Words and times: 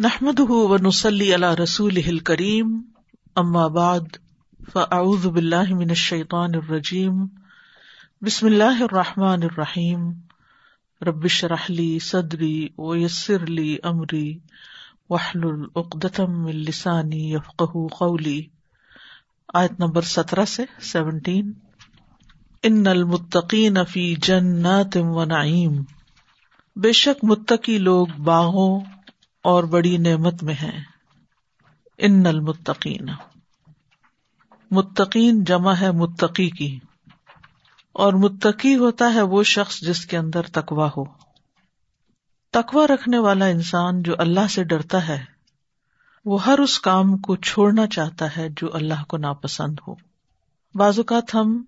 نحمد 0.00 0.40
و 0.40 0.76
نسلی 0.76 1.34
اللہ 1.34 1.54
رسول 1.58 2.18
کریم 2.18 2.68
اما 3.36 3.66
بعد 3.66 4.16
فاعوذ 4.72 5.26
باللہ 5.26 5.74
من 5.74 5.88
الشیطان 5.88 6.54
الرجیم 6.54 7.26
بسم 8.22 8.46
اللہ 8.46 8.82
الرحمٰن 8.82 9.42
الرحیم 9.42 10.10
ربش 11.06 11.44
رحلی 11.44 11.98
صدری 11.98 12.68
ویسر 12.78 13.46
لی 13.46 13.76
امری 13.82 14.38
وحل 15.10 15.44
العقدم 15.44 16.46
السانی 16.46 17.32
یفق 17.32 17.76
قولی 17.98 18.40
آیت 19.54 19.72
نمبر 19.78 20.02
سترہ 20.02 20.44
سے 20.44 20.64
سیونٹین. 20.80 21.52
ان 22.62 22.86
المتقین 22.86 23.84
فی 23.84 24.14
جنات 24.22 24.96
و 24.96 25.24
نعیم. 25.24 25.82
بے 26.76 26.92
شک 26.92 27.24
متقی 27.24 27.78
لوگ 27.78 28.06
باغوں 28.24 28.80
اور 29.42 29.64
بڑی 29.64 29.96
نعمت 29.96 30.42
میں 30.42 30.54
ہیں۔ 30.54 30.84
ان 31.98 32.26
المتقین۔ 32.26 33.06
متقین 34.70 35.44
جمع 35.44 35.74
ہے 35.74 35.90
متقی 35.90 36.50
کی۔ 36.50 36.78
اور 37.92 38.12
متقی 38.12 38.76
ہوتا 38.76 39.14
ہے 39.14 39.22
وہ 39.22 39.42
شخص 39.42 39.80
جس 39.80 40.06
کے 40.06 40.16
اندر 40.18 40.42
تکوا 40.42 40.90
ہو۔ 40.96 41.04
تکوا 42.50 42.86
رکھنے 42.86 43.18
والا 43.18 43.44
انسان 43.46 44.02
جو 44.02 44.14
اللہ 44.18 44.48
سے 44.50 44.64
ڈرتا 44.64 45.08
ہے، 45.08 45.24
وہ 46.24 46.44
ہر 46.44 46.58
اس 46.58 46.80
کام 46.80 47.16
کو 47.16 47.36
چھوڑنا 47.36 47.86
چاہتا 47.86 48.36
ہے 48.36 48.48
جو 48.56 48.74
اللہ 48.74 49.04
کو 49.08 49.16
ناپسند 49.16 49.78
ہو۔ 49.88 49.94
بعض 50.74 50.98
اوقات 50.98 51.34
ہم 51.34 51.64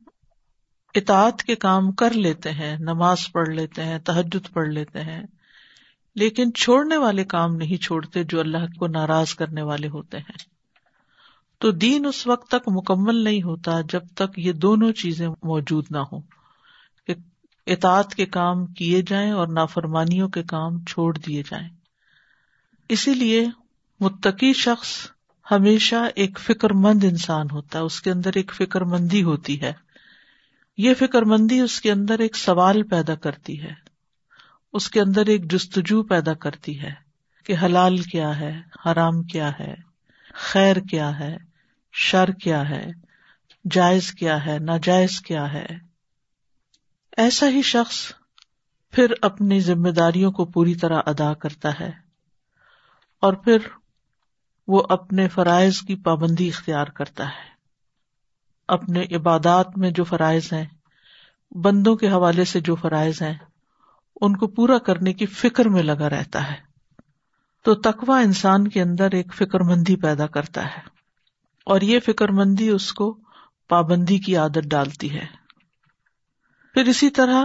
اطاعت 0.95 1.43
کے 1.43 1.57
کام 1.57 1.93
کر 1.93 2.11
لیتے 2.11 2.51
ہیں، 2.53 2.77
نماز 2.77 3.19
پڑھ 3.33 3.49
لیتے 3.49 3.85
ہیں 3.85 3.99
تحجد 3.99 4.53
پڑھ 4.53 4.69
لیتے 4.69 5.01
ہیں۔ 5.01 5.23
لیکن 6.15 6.53
چھوڑنے 6.53 6.97
والے 6.97 7.25
کام 7.25 7.57
نہیں 7.57 7.83
چھوڑتے 7.83 8.25
جو 8.25 8.41
اللہ 8.41 8.79
کو 8.79 8.87
ناراض 8.87 9.35
کرنے 9.35 9.63
والے 9.63 9.89
ہوتے 9.89 10.19
ہیں۔ 10.19 10.53
تو 11.59 11.71
دین 11.71 12.07
اس 12.07 12.27
وقت 12.27 12.49
تک 12.49 12.69
مکمل 12.69 13.25
نہیں 13.25 13.43
ہوتا 13.43 13.81
جب 13.81 14.01
تک 14.15 14.39
یہ 14.39 14.53
دونوں 14.53 14.93
چیزیں 14.93 15.29
موجود 15.29 15.87
نہ 15.91 15.99
ہوں 15.99 16.21
کہ 17.07 17.15
اطاعت 17.67 18.15
کے 18.15 18.27
کام 18.27 18.67
کیے 18.67 19.03
جائیں 19.03 19.31
اور 19.31 19.49
نافرمانیوں 19.49 20.29
کے 20.29 20.43
کام 20.43 20.85
چھوڑ 20.85 21.19
دیے 21.19 21.43
جائیں۔ 21.43 21.69
اسی 22.89 23.15
لیے 23.15 23.47
متقی 24.01 24.53
شخص 24.53 25.11
ہمیشہ 25.51 25.95
ایک 26.15 26.39
فکر 26.39 26.71
مند 26.71 27.05
انسان 27.05 27.47
ہوتا 27.53 27.79
ہے، 27.79 27.85
اس 27.85 28.03
کے 28.03 28.11
اندر 28.11 28.31
ایک 28.35 28.53
فکر 28.55 28.81
مندی 28.81 29.23
ہوتی 29.23 29.61
ہے۔ 29.61 29.73
یہ 30.77 30.95
فکر 30.95 31.23
مندی 31.23 31.61
اس 31.61 31.81
کے 31.81 31.93
اندر 31.93 32.19
ایک 32.19 32.37
سوال 32.37 32.83
پیدا 32.83 33.15
کرتی 33.15 33.63
ہے۔ 33.63 33.82
اس 34.73 34.91
کے 34.91 35.01
اندر 35.01 35.27
ایک 35.27 35.53
جستجو 35.53 36.03
پیدا 36.03 36.35
کرتی 36.35 36.83
ہے 36.83 36.95
کہ 37.45 37.55
حلال 37.63 37.97
کیا 37.97 38.41
ہے، 38.41 38.61
حرام 38.87 39.23
کیا 39.23 39.51
ہے، 39.61 39.75
خیر 40.35 40.77
کیا 40.77 41.19
ہے، 41.19 41.37
شر 41.93 42.31
کیا 42.31 42.69
ہے، 42.69 42.91
جائز 43.71 44.13
کیا 44.13 44.47
ہے، 44.47 44.59
ناجائز 44.59 45.21
کیا 45.21 45.53
ہے۔ 45.53 45.67
ایسا 47.17 47.49
ہی 47.49 47.63
شخص 47.63 48.13
پھر 48.91 49.13
اپنی 49.23 49.61
ذمہ 49.61 49.89
داریوں 49.89 50.33
کو 50.33 50.45
پوری 50.45 50.75
طرح 50.75 51.01
ادا 51.07 51.35
کرتا 51.35 51.81
ہے 51.81 51.91
اور 53.21 53.33
پھر 53.33 53.59
وہ 54.69 54.83
اپنے 54.89 55.29
فرائض 55.29 55.79
کی 55.81 55.97
پابندی 55.97 56.49
اختیار 56.49 56.87
کرتا 56.87 57.25
ہے۔ 57.25 57.53
اپنے 58.69 59.05
عبادات 59.17 59.79
میں 59.79 59.91
جو 59.91 60.05
فرائض 60.05 60.53
ہیں، 60.53 60.65
بندوں 61.51 61.97
کے 61.97 62.09
حوالے 62.09 62.45
سے 62.45 62.61
جو 62.61 62.75
فرائض 62.75 63.23
ہیں 63.23 63.39
ان 64.23 64.37
کو 64.37 64.47
پورا 64.47 64.79
کرنے 64.79 65.13
کی 65.13 65.27
فکر 65.27 65.69
میں 65.69 65.83
لگا 65.83 66.11
رہتا 66.11 66.51
ہے۔ 66.51 66.57
تو 67.65 67.75
تقوا 67.75 68.21
انسان 68.21 68.69
کے 68.69 68.83
اندر 68.83 69.11
ایک 69.11 69.35
فکر 69.35 69.61
مندی 69.61 69.97
پیدا 69.97 70.27
کرتا 70.27 70.65
ہے۔ 70.65 70.81
اور 71.67 71.81
یہ 71.81 72.01
فکر 72.01 72.29
مندی 72.29 72.69
اس 72.69 72.93
کو 72.93 73.19
پابندی 73.69 74.19
کی 74.19 74.37
عادت 74.37 74.69
ڈالتی 74.71 75.19
ہے۔ 75.19 75.27
پھر 76.75 76.85
اسی 76.85 77.11
طرح 77.11 77.45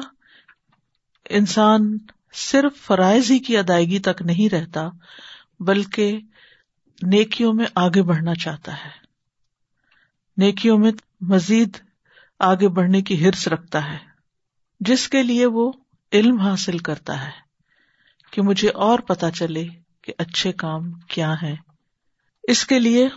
انسان 1.29 1.97
صرف 2.33 2.85
فرائض 2.85 3.31
ہی 3.31 3.39
کی 3.39 3.57
ادائیگی 3.57 3.99
تک 3.99 4.21
نہیں 4.21 4.53
رہتا، 4.53 4.89
بلکہ 5.59 6.19
نیکیوں 7.03 7.53
میں 7.53 7.65
آگے 7.75 8.03
بڑھنا 8.03 8.35
چاہتا 8.35 8.73
ہے۔ 8.73 8.89
نیکیوں 10.37 10.77
میں 10.77 10.91
مزید 11.21 11.77
آگے 12.39 12.67
بڑھنے 12.67 13.01
کی 13.01 13.25
ہرس 13.25 13.47
رکھتا 13.47 13.91
ہے۔ 13.91 13.97
جس 14.79 15.09
کے 15.09 15.23
لیے 15.23 15.45
وہ 15.45 15.71
علم 16.13 16.39
حاصل 16.39 16.77
کرتا 16.77 17.25
ہے 17.25 17.31
کہ 18.31 18.41
مجھے 18.41 18.69
اور 18.69 18.99
پتا 18.99 19.31
چلے 19.31 19.67
کہ 20.01 20.13
اچھے 20.17 20.51
کام 20.51 20.91
کیا 20.91 21.35
ہے 21.41 21.55
اس 22.43 22.65
کے 22.65 22.79
لیے 22.79 23.07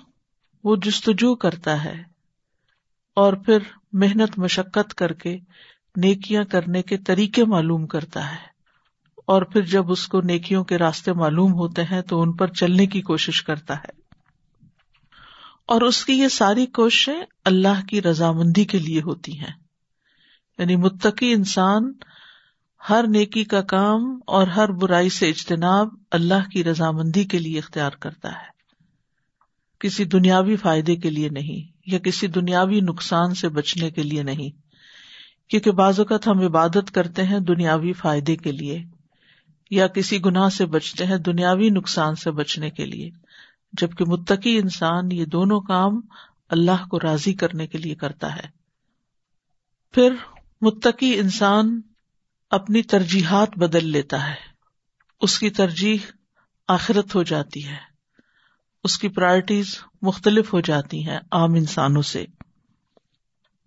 وہ 0.64 0.76
جستجو 0.76 1.34
کرتا 1.34 1.84
ہے 1.84 2.02
اور 3.14 3.32
پھر 3.32 3.58
محنت 3.92 4.38
مشقت 4.38 4.94
کر 4.94 5.12
کے 5.12 5.38
نیکیاں 5.96 6.44
کرنے 6.44 6.82
کے 6.82 6.98
طریقے 6.98 7.44
معلوم 7.44 7.86
کرتا 7.86 8.30
ہے۔ 8.32 8.50
اور 9.26 9.42
پھر 9.42 9.62
جب 9.62 9.90
اس 9.90 10.08
کو 10.08 10.20
نیکیوں 10.20 10.64
کے 10.64 10.78
راستے 10.78 11.12
معلوم 11.12 11.52
ہوتے 11.52 11.84
ہیں 11.84 12.02
تو 12.02 12.22
ان 12.22 12.32
پر 12.32 12.46
چلنے 12.46 12.86
کی 12.86 13.02
کوشش 13.02 13.42
کرتا 13.42 13.76
ہے۔ 13.76 14.00
اور 15.66 15.80
اس 15.80 16.04
کی 16.04 16.12
یہ 16.12 16.28
ساری 16.28 16.66
کوششیں 16.66 17.22
اللہ 17.44 17.86
کی 17.88 18.02
رضامندی 18.02 18.64
کے 18.64 18.78
لیے 18.78 19.02
ہوتی 19.02 19.40
ہیں۔ 19.40 19.52
یعنی 20.58 20.76
متقی 20.76 21.32
انسان 21.32 21.92
ہر 22.88 23.04
نیکی 23.08 23.44
کا 23.44 23.62
کام 23.62 24.20
اور 24.26 24.46
ہر 24.46 24.68
برائی 24.68 25.08
سے 25.08 25.28
اجتناب 25.28 25.88
اللہ 26.10 26.50
کی 26.52 26.64
رضامندی 26.64 27.24
کے 27.24 27.38
لیے 27.38 27.58
اختیار 27.58 27.91
کرتا 27.91 28.28
ہے۔ 28.28 28.50
کسی 29.78 30.04
دنیاوی 30.04 30.56
فائدے 30.56 30.96
کے 30.96 31.10
لیے 31.10 31.28
نہیں، 31.28 31.72
یا 31.86 31.98
کسی 31.98 32.26
دنیاوی 32.26 32.80
نقصان 32.80 33.34
سے 33.34 33.48
بچنے 33.48 33.90
کے 33.90 34.02
لیے 34.02 34.22
نہیں۔ 34.22 34.50
کیونکہ 35.50 35.70
بعض 35.70 36.00
اوقات 36.00 36.26
ہم 36.26 36.40
عبادت 36.40 36.90
کرتے 36.94 37.22
ہیں 37.22 37.40
دنیاوی 37.40 37.92
فائدے 37.92 38.36
کے 38.36 38.52
لیے، 38.52 38.84
یا 39.70 39.86
کسی 39.86 40.24
گناہ 40.24 40.48
سے 40.48 40.66
بچتے 40.66 41.06
ہیں 41.06 41.16
دنیاوی 41.16 41.70
نقصان 41.70 42.14
سے 42.14 42.30
بچنے 42.30 42.70
کے 42.70 42.86
لیے۔ 42.86 43.10
جبکہ 43.72 44.04
متقی 44.04 44.58
انسان 44.58 45.12
یہ 45.12 45.24
دونوں 45.24 45.60
کام 45.60 46.00
اللہ 46.48 46.88
کو 46.90 47.00
راضی 47.00 47.32
کرنے 47.32 47.66
کے 47.66 47.78
لیے 47.78 47.94
کرتا 47.94 48.36
ہے۔ 48.36 48.48
پھر 49.92 50.14
متقی 50.60 51.19
انسان 51.19 51.80
اپنی 52.50 52.83
ترجیحات 52.83 53.59
بدل 53.59 53.87
لیتا 53.87 54.28
ہے۔ 54.28 54.34
اس 55.21 55.38
کی 55.38 55.50
ترجیح 55.50 55.99
آخرت 56.69 57.15
ہو 57.15 57.22
جاتی 57.22 57.69
ہے۔ 57.69 57.77
اس 58.84 58.99
کی 58.99 59.09
پرائرٹیز 59.09 59.78
مختلف 60.03 60.53
ہو 60.53 60.61
جاتی 60.61 61.09
ہیں 61.09 61.19
عام 61.33 61.55
انسانوں 61.55 62.03
سے۔ 62.03 62.25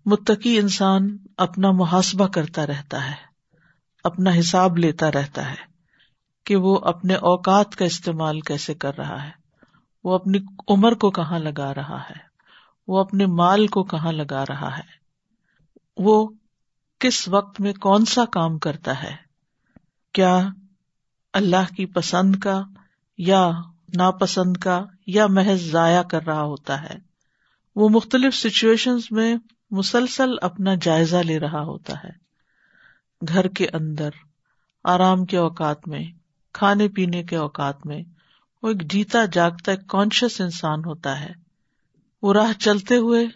متقی 0.06 0.58
انسان 0.58 1.16
اپنا 1.36 1.70
محاسبہ 1.70 2.26
کرتا 2.26 2.66
رہتا 2.66 3.10
ہے، 3.10 3.14
اپنا 4.04 4.30
حساب 4.38 4.78
لیتا 4.78 5.12
رہتا 5.12 5.50
ہے 5.50 5.74
کہ 6.44 6.56
وہ 6.56 6.78
اپنے 6.82 7.14
اوقات 7.14 7.76
کا 7.76 7.84
استعمال 7.84 8.40
کیسے 8.40 8.74
کر 8.74 8.96
رہا 8.96 9.24
ہے۔ 9.24 9.30
وہ 10.04 10.14
اپنی 10.14 10.38
عمر 10.68 10.94
کو 10.94 11.10
کہاں 11.10 11.38
لگا 11.38 11.74
رہا 11.74 12.00
ہے؟ 12.00 12.34
وہ 12.88 13.00
اپنے 13.00 13.26
مال 13.26 13.66
کو 13.66 13.84
کہاں 13.84 14.12
لگا 14.12 14.44
رہا 14.48 14.78
ہے؟ 14.78 15.04
وہ 15.96 16.30
کس 16.98 17.28
وقت 17.28 17.60
میں 17.60 17.72
کون 17.72 18.04
سا 18.04 18.24
کام 18.24 18.58
کرتا 18.58 19.02
ہے؟ 19.02 19.16
کیا 20.12 20.48
اللہ 21.32 21.74
کی 21.76 21.86
پسند 21.86 22.36
کا 22.36 22.62
یا 23.18 23.50
ناپسند 23.96 24.56
کا 24.56 24.84
یا 25.06 25.26
محض 25.26 25.70
ضائع 25.70 26.02
کر 26.02 26.22
رہا 26.22 26.42
ہوتا 26.42 26.82
ہے؟ 26.82 26.94
وہ 27.76 27.88
مختلف 27.88 28.34
سچویشن 28.34 28.96
میں 29.10 29.36
مسلسل 29.70 30.30
اپنا 30.42 30.74
جائزہ 30.82 31.16
لے 31.16 31.38
رہا 31.38 31.62
ہوتا 31.62 31.94
ہے۔ 32.04 32.24
گھر 33.28 33.48
کے 33.48 33.66
اندر، 33.72 34.10
آرام 34.84 35.24
کے 35.24 35.36
اوقات 35.36 35.88
میں، 35.88 36.04
کھانے 36.52 36.88
پینے 36.88 37.22
کے 37.22 37.36
اوقات 37.36 37.86
میں، 37.86 38.02
وہ 38.62 38.68
ایک 38.68 38.92
جیتا 38.92 39.24
جاگتا، 39.24 39.72
ایک 39.72 39.86
کانشیس 39.86 40.40
انسان 40.40 40.84
ہوتا 40.84 41.20
ہے۔ 41.20 41.32
وہ 42.22 42.32
راہ 42.32 42.52
چلتے 42.52 42.96
ہوئے 42.96 43.26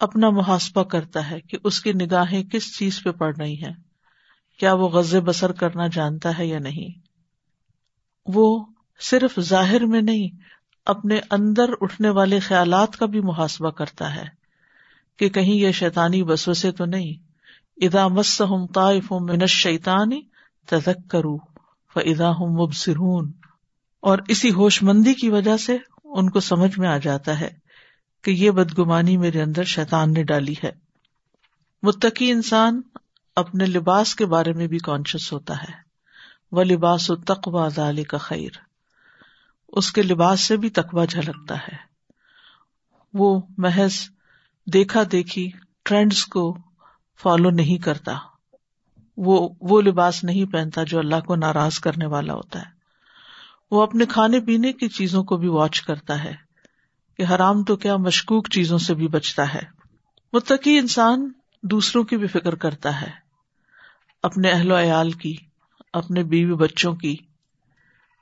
اپنا 0.00 0.30
محاسبہ 0.30 0.82
کرتا 0.82 1.30
ہے 1.30 1.40
کہ 1.40 1.58
اس 1.64 1.80
کی 1.80 1.92
نگاہیں 1.92 2.42
کس 2.42 2.78
چیز 2.78 3.02
پہ 3.02 3.10
پڑ 3.10 3.36
رہی 3.36 3.62
ہیں۔ 3.62 3.72
کیا 4.58 4.74
وہ 4.74 4.88
غز 4.88 5.16
بسر 5.24 5.52
کرنا 5.52 5.86
جانتا 5.86 6.38
ہے 6.38 6.46
یا 6.46 6.58
نہیں؟ 6.58 6.98
وہ 8.26 8.64
صرف 9.00 9.40
ظاہر 9.40 9.86
میں 9.86 10.02
نہیں، 10.02 10.28
اپنے 10.86 11.20
اندر 11.30 11.70
اٹھنے 11.80 12.08
والے 12.08 12.38
خیالات 12.38 12.96
کا 12.96 13.06
بھی 13.06 13.20
محاسبہ 13.20 13.70
کرتا 13.70 14.14
ہے 14.14 14.24
کہ 15.16 15.28
کہیں 15.28 15.54
یہ 15.54 15.72
شیتانی 15.72 16.22
بسوں 16.22 16.54
سے 16.54 16.72
تو 16.72 16.84
نہیں۔ 16.84 17.30
ادا 17.76 18.08
مس 18.08 18.40
ہوں 18.40 18.68
طائف 18.68 19.12
ہوں 19.12 19.20
منش 19.20 19.50
شیتانی 19.50 20.22
تزک 20.66 21.10
کرو 21.10 21.36
ادا 21.96 22.28
ہوں 22.28 22.48
مبصرون۔ 22.48 23.32
اور 24.00 24.18
اسی 24.28 24.50
ہوش 24.50 24.82
مندی 24.82 25.14
کی 25.14 25.30
وجہ 25.30 25.56
سے 25.56 25.78
ان 26.04 26.30
کو 26.30 26.40
سمجھ 26.40 26.78
میں 26.78 26.88
آ 26.88 26.98
جاتا 26.98 27.40
ہے 27.40 27.59
کہ 28.22 28.30
یہ 28.30 28.50
بدگمانی 28.50 29.16
میرے 29.16 29.42
اندر 29.42 29.64
شیطان 29.64 30.12
نے 30.12 30.22
ڈالی 30.22 30.54
ہے۔ 30.64 30.72
متقی 31.82 32.30
انسان 32.30 32.80
اپنے 33.36 33.66
لباس 33.66 34.14
کے 34.14 34.26
بارے 34.26 34.52
میں 34.52 34.66
بھی 34.66 34.78
کانشیس 34.78 35.32
ہوتا 35.32 35.62
ہے۔ 35.62 35.90
وہ 36.52 36.64
لباس 36.64 37.10
و 37.10 37.16
تقوا 37.16 37.68
ظال 37.68 38.04
کا 38.04 38.18
خیر 38.18 38.50
اس 39.68 39.92
کے 39.92 40.02
لباس 40.02 40.40
سے 40.40 40.56
بھی 40.56 40.70
تقوا 40.70 41.04
جھلکتا 41.04 41.58
ہے۔ 41.58 41.76
وہ 43.14 43.40
محض 43.58 43.92
دیکھا 44.66 45.02
دیکھی 45.12 45.50
ٹرینڈس 45.82 46.26
کو 46.26 46.58
فالو 47.22 47.50
نہیں 47.50 47.82
کرتا۔ 47.82 48.18
وہ 49.16 49.48
وہ 49.60 49.82
لباس 49.82 50.24
نہیں 50.24 50.52
پہنتا 50.52 50.84
جو 50.84 50.98
اللہ 50.98 51.20
کو 51.26 51.36
ناراض 51.36 51.78
کرنے 51.78 52.06
والا 52.06 52.34
ہوتا 52.34 52.58
ہے۔ 52.58 52.70
وہ 53.70 53.82
اپنے 53.82 54.04
کھانے 54.06 54.40
پینے 54.40 54.72
کی 54.72 54.88
چیزوں 54.88 55.24
کو 55.24 55.36
بھی 55.36 55.48
واچ 55.48 55.82
کرتا 55.82 56.24
ہے۔ 56.24 56.49
کہ 57.20 57.34
حرام 57.34 57.64
تو 57.64 57.76
کیا 57.76 57.96
مشکوک 57.96 58.48
چیزوں 58.48 58.78
سے 58.78 58.94
بھی 58.94 59.08
بچتا 59.08 59.54
ہے۔ 59.54 59.60
متقی 60.32 60.78
انسان 60.78 61.32
دوسروں 61.62 62.04
کی 62.04 62.16
بھی 62.16 62.26
فکر 62.26 62.54
کرتا 62.54 63.00
ہے، 63.00 63.10
اپنے 64.22 64.50
اہل 64.50 64.72
و 64.72 64.80
عیال 64.80 65.10
کی، 65.10 65.36
اپنے 65.92 66.22
بیوی 66.22 66.54
بچوں 66.54 66.94
کی، 66.94 67.16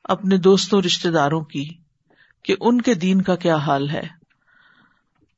اپنے 0.05 0.37
دوستوں 0.37 0.83
رشتے 0.83 1.11
داروں 1.11 1.41
کی 1.41 1.69
کہ 2.45 2.57
ان 2.61 2.81
کے 2.81 2.95
دین 2.95 3.23
کا 3.23 3.37
کیا 3.37 3.57
حال 3.57 3.91
ہے۔ 3.91 4.09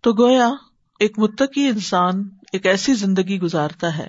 تو 0.01 0.13
گویا 0.13 0.49
ایک 1.01 1.19
متقی 1.19 1.69
انسان 1.69 2.29
ایک 2.53 2.67
ایسی 2.67 2.95
زندگی 2.95 3.41
گزارتا 3.41 3.99
ہے 3.99 4.09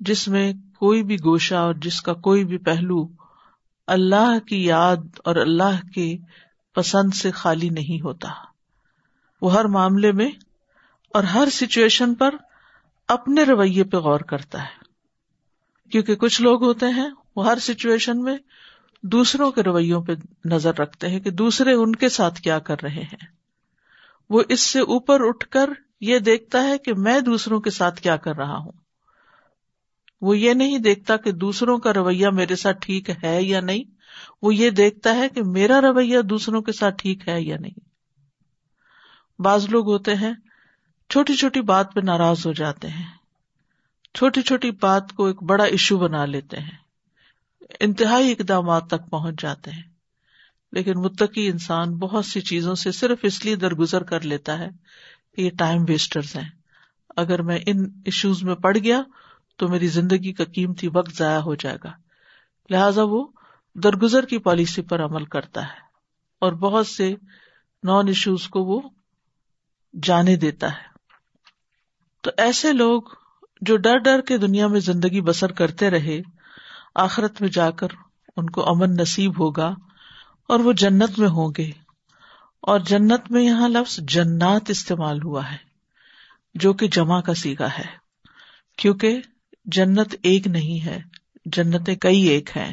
جس 0.00 0.28
میں 0.28 0.52
کوئی 0.78 1.02
بھی 1.02 1.16
گوشہ 1.24 1.54
اور 1.54 1.74
جس 1.74 2.02
کا 2.02 2.12
کوئی 2.12 2.44
بھی 2.44 2.58
پہلو 2.58 3.08
اللہ 3.86 4.38
کی 4.48 4.64
یاد 4.64 5.20
اور 5.24 5.36
اللہ 5.36 5.86
کے 5.94 6.16
پسند 6.74 7.14
سے 7.14 7.30
خالی 7.30 7.68
نہیں 7.68 8.04
ہوتا۔ 8.04 8.55
وہ 9.42 9.52
har 9.52 9.64
معاملے 9.64 10.12
میں 10.12 10.30
اور 11.14 11.24
ہر 11.24 11.48
سچویشن 11.52 12.14
پر 12.14 12.34
اپنے 13.08 13.42
رویے 13.42 13.84
پہ 13.84 13.96
غور 13.96 14.20
کرتا 14.20 14.62
ہے۔ 14.62 14.86
کیونکہ 15.90 16.14
کچھ 16.14 16.42
لوگ 16.42 16.64
ہوتے 16.64 16.86
ہیں 16.86 17.08
وہ 17.36 17.46
ہر 17.46 17.58
سچویشن 17.58 18.22
میں 18.22 18.36
دوسروں 19.02 19.50
کے 19.50 19.62
رویوں 19.62 20.02
پہ 20.02 20.12
نظر 20.44 20.78
رکھتے 20.78 21.08
ہیں 21.08 21.20
کہ 21.20 21.30
دوسرے 21.30 21.72
ان 21.72 21.96
کے 21.96 22.08
ساتھ 22.08 22.40
کیا 22.40 22.58
کر 22.58 22.76
رہے 22.82 23.02
ہیں۔ 23.02 23.26
وہ 24.30 24.42
اس 24.48 24.60
سے 24.60 24.80
اوپر 24.80 25.20
اٹھ 25.20 25.48
کر 25.48 25.70
یہ 26.00 26.18
دیکھتا 26.18 26.64
ہے 26.64 26.78
کہ 26.78 26.94
میں 26.94 27.20
دوسروں 27.20 27.60
کے 27.60 27.70
ساتھ 27.70 28.00
کیا 28.00 28.16
کر 28.16 28.36
رہا 28.36 28.56
ہوں۔ 28.56 28.72
وہ 30.20 30.38
یہ 30.38 30.54
نہیں 30.54 30.78
دیکھتا 30.78 31.16
کہ 31.16 31.32
دوسروں 31.32 31.78
کا 31.78 31.92
رویہ 31.92 32.28
میرے 32.28 32.56
ساتھ 32.56 32.76
ٹھیک 32.80 33.10
ہے 33.24 33.42
یا 33.42 33.60
نہیں۔ 33.60 33.84
وہ 34.42 34.54
یہ 34.54 34.70
دیکھتا 34.70 35.14
ہے 35.14 35.28
کہ 35.28 35.42
میرا 35.42 35.80
رویہ 35.80 36.20
دوسروں 36.20 36.62
کے 36.62 36.72
ساتھ 36.72 36.94
ٹھیک 36.98 37.28
ہے 37.28 37.42
یا 37.42 37.56
نہیں۔ 37.60 37.85
بعض 39.38 39.66
لوگ 39.68 39.86
ہوتے 39.86 40.14
ہیں، 40.14 40.32
چھوٹی 41.10 41.34
چھوٹی 41.36 41.60
بات 41.60 41.94
پہ 41.94 42.00
ناراض 42.00 42.46
ہو 42.46 42.52
جاتے 42.52 42.88
ہیں۔ 42.88 43.06
چھوٹی 44.14 44.42
چھوٹی 44.42 44.70
بات 44.70 45.12
کو 45.12 45.26
ایک 45.26 45.42
بڑا 45.42 45.64
ایشو 45.64 45.98
بنا 45.98 46.24
لیتے 46.24 46.58
ہیں۔ 46.58 46.78
انتہائی 47.80 48.32
اقدامات 48.32 48.86
تک 48.86 49.10
پہنچ 49.10 49.42
جاتے 49.42 49.70
ہیں۔ 49.70 49.82
لیکن 50.72 50.98
متقی 50.98 51.48
انسان 51.48 51.96
بہت 51.96 52.24
سی 52.24 52.40
چیزوں 52.40 52.74
سے 52.74 52.92
صرف 52.92 53.18
اس 53.22 53.44
لیے 53.44 53.56
درگزر 53.56 54.02
کر 54.02 54.20
لیتا 54.20 54.58
ہے 54.58 54.68
کہ 55.36 55.42
یہ 55.42 55.50
ٹائم 55.58 55.84
ویسٹرز 55.88 56.36
ہیں۔ 56.36 56.50
اگر 57.16 57.42
میں 57.42 57.58
ان 57.66 57.90
ایشوز 58.04 58.42
میں 58.42 58.54
پڑ 58.54 58.76
گیا 58.76 59.02
تو 59.56 59.68
میری 59.68 59.88
زندگی 59.88 60.32
کا 60.32 60.44
قیمتی 60.44 60.88
وقت 60.88 61.16
ضائع 61.16 61.38
ہو 61.38 61.54
جائے 61.54 61.78
گا۔ 61.84 61.92
لہذا 62.70 63.02
وہ 63.04 63.26
درگزر 63.74 64.26
کی 64.26 64.38
پالیسی 64.38 64.82
پر 64.82 65.04
عمل 65.04 65.24
کرتا 65.24 65.62
ہے۔ 65.62 65.78
اور 66.38 66.52
بہت 66.52 66.86
سے 66.86 67.14
نان 67.82 68.08
ایشوز 68.08 68.48
کو 68.48 68.64
وہ 68.64 68.80
جانے 70.02 70.36
دیتا 70.36 70.70
ہے۔ 70.70 70.96
تو 72.22 72.30
ایسے 72.36 72.72
لوگ 72.72 73.02
جو 73.60 73.76
ڈر 73.76 73.98
ڈر 73.98 74.20
کے 74.20 74.38
دنیا 74.38 74.66
میں 74.66 74.80
زندگی 74.80 75.20
بسر 75.20 75.52
کرتے 75.52 75.90
رہے، 75.90 76.20
آخرت 76.94 77.40
میں 77.40 77.48
جا 77.48 77.70
کر 77.70 77.88
ان 78.36 78.50
کو 78.50 78.70
امن 78.70 78.96
نصیب 78.96 79.40
ہوگا 79.40 79.74
اور 80.48 80.60
وہ 80.60 80.72
جنت 80.72 81.18
میں 81.18 81.28
ہوں 81.28 81.52
گے۔ 81.58 81.70
اور 82.62 82.80
جنت 82.80 83.30
میں 83.30 83.42
یہاں 83.42 83.68
لفظ 83.68 83.96
جنات 83.96 84.70
استعمال 84.70 85.22
ہوا 85.22 85.52
ہے، 85.52 85.56
جو 86.54 86.72
کہ 86.72 86.88
جمع 86.88 87.20
کا 87.20 87.34
سیگا 87.34 87.66
ہے۔ 87.78 87.84
کیونکہ 88.78 89.20
جنت 89.64 90.14
ایک 90.22 90.46
نہیں 90.46 90.84
ہے، 90.84 91.00
جنتیں 91.44 91.94
کئی 91.94 92.22
ایک 92.22 92.56
ہیں۔ 92.56 92.72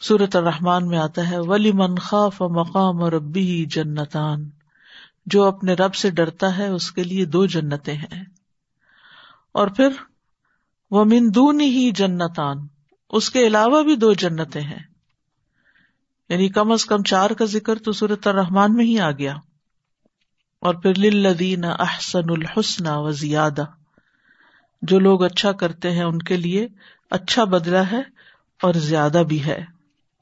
سورت 0.00 0.36
الرحمان 0.36 0.86
میں 0.86 0.98
آتا 0.98 1.30
ہے 1.30 1.38
ولی 1.38 1.72
من 1.72 1.94
خاف 1.94 2.42
مقام 2.42 3.02
اور 3.02 3.12
ربی 3.12 3.64
جنتان۔ 3.64 4.50
جو 5.26 5.44
اپنے 5.44 5.74
رب 5.74 5.94
سے 5.94 6.10
ڈرتا 6.10 6.58
ہے، 6.58 6.68
اس 6.68 6.92
کے 6.92 7.02
لیے 7.02 7.24
دو 7.24 7.46
جنتیں 7.46 7.94
ہیں۔ 7.94 8.24
اور 9.52 9.68
پھر 9.68 9.88
وہ 10.90 11.04
مندون 11.04 11.60
ہی 11.60 11.90
جنتان، 11.90 12.56
اس 13.10 13.30
کے 13.30 13.46
علاوہ 13.46 13.82
بھی 13.82 13.96
دو 13.96 14.12
جنتیں 14.12 14.60
ہیں۔ 14.60 14.82
یعنی 16.28 16.48
کم 16.48 16.72
از 16.72 16.84
کم 16.84 17.02
چار 17.02 17.30
کا 17.30 17.44
ذکر 17.44 17.78
تو 17.78 17.92
سورت 17.92 18.26
الرحمان 18.26 18.74
میں 18.74 18.84
ہی 18.84 19.00
آ 19.00 19.10
گیا۔ 19.10 19.34
اور 20.60 20.74
پھر 20.74 20.94
لدین 20.94 21.64
احسن 21.64 22.30
الحسن 22.30 22.86
و 22.86 23.10
زیادہ 23.10 23.64
جو 24.82 24.98
لوگ 24.98 25.24
اچھا 25.24 25.52
کرتے 25.52 25.90
ہیں 25.90 26.04
ان 26.04 26.18
کے 26.18 26.36
لیے 26.36 26.68
اچھا 27.10 27.44
بدلا 27.44 27.90
ہے 27.90 28.00
اور 28.62 28.74
زیادہ 28.74 29.22
بھی 29.28 29.44
ہے۔ 29.44 29.64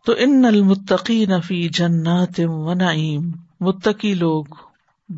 تو 0.06 0.14
ان 0.18 0.44
المتقی 0.44 1.26
نفی 1.26 1.68
جنات 1.68 2.40
و 2.44 2.74
نعیم 2.74 3.30
متقی 3.60 4.14
لوگ 4.14 4.44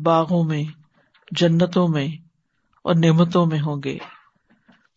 باغوں 0.03 0.43
میں، 0.43 0.63
جنتوں 1.31 1.87
میں 1.87 2.07
اور 2.81 2.95
نعمتوں 2.95 3.45
میں 3.45 3.59
ہوں 3.59 3.81
گے۔ 3.83 3.97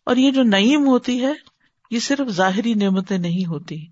اور 0.05 0.15
یہ 0.15 0.31
جو 0.31 0.43
نعیم 0.43 0.87
ہوتی 0.87 1.25
ہے، 1.25 1.33
یہ 1.91 1.99
صرف 1.99 2.29
ظاہری 2.29 2.73
نعمتیں 2.73 3.17
نہیں 3.17 3.45
ہوتی۔ 3.45 3.85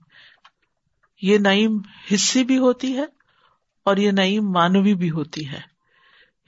یہ 1.22 1.38
نعیم 1.38 1.82
حصی 2.14 2.44
بھی 2.44 2.58
ہوتی 2.58 2.98
ہے 2.98 3.06
اور 3.86 3.98
یہ 3.98 4.12
نعیم 4.12 4.52
مانوی 4.52 4.94
بھی 4.94 5.12
ہوتی 5.12 5.50
ہے۔ 5.50 5.60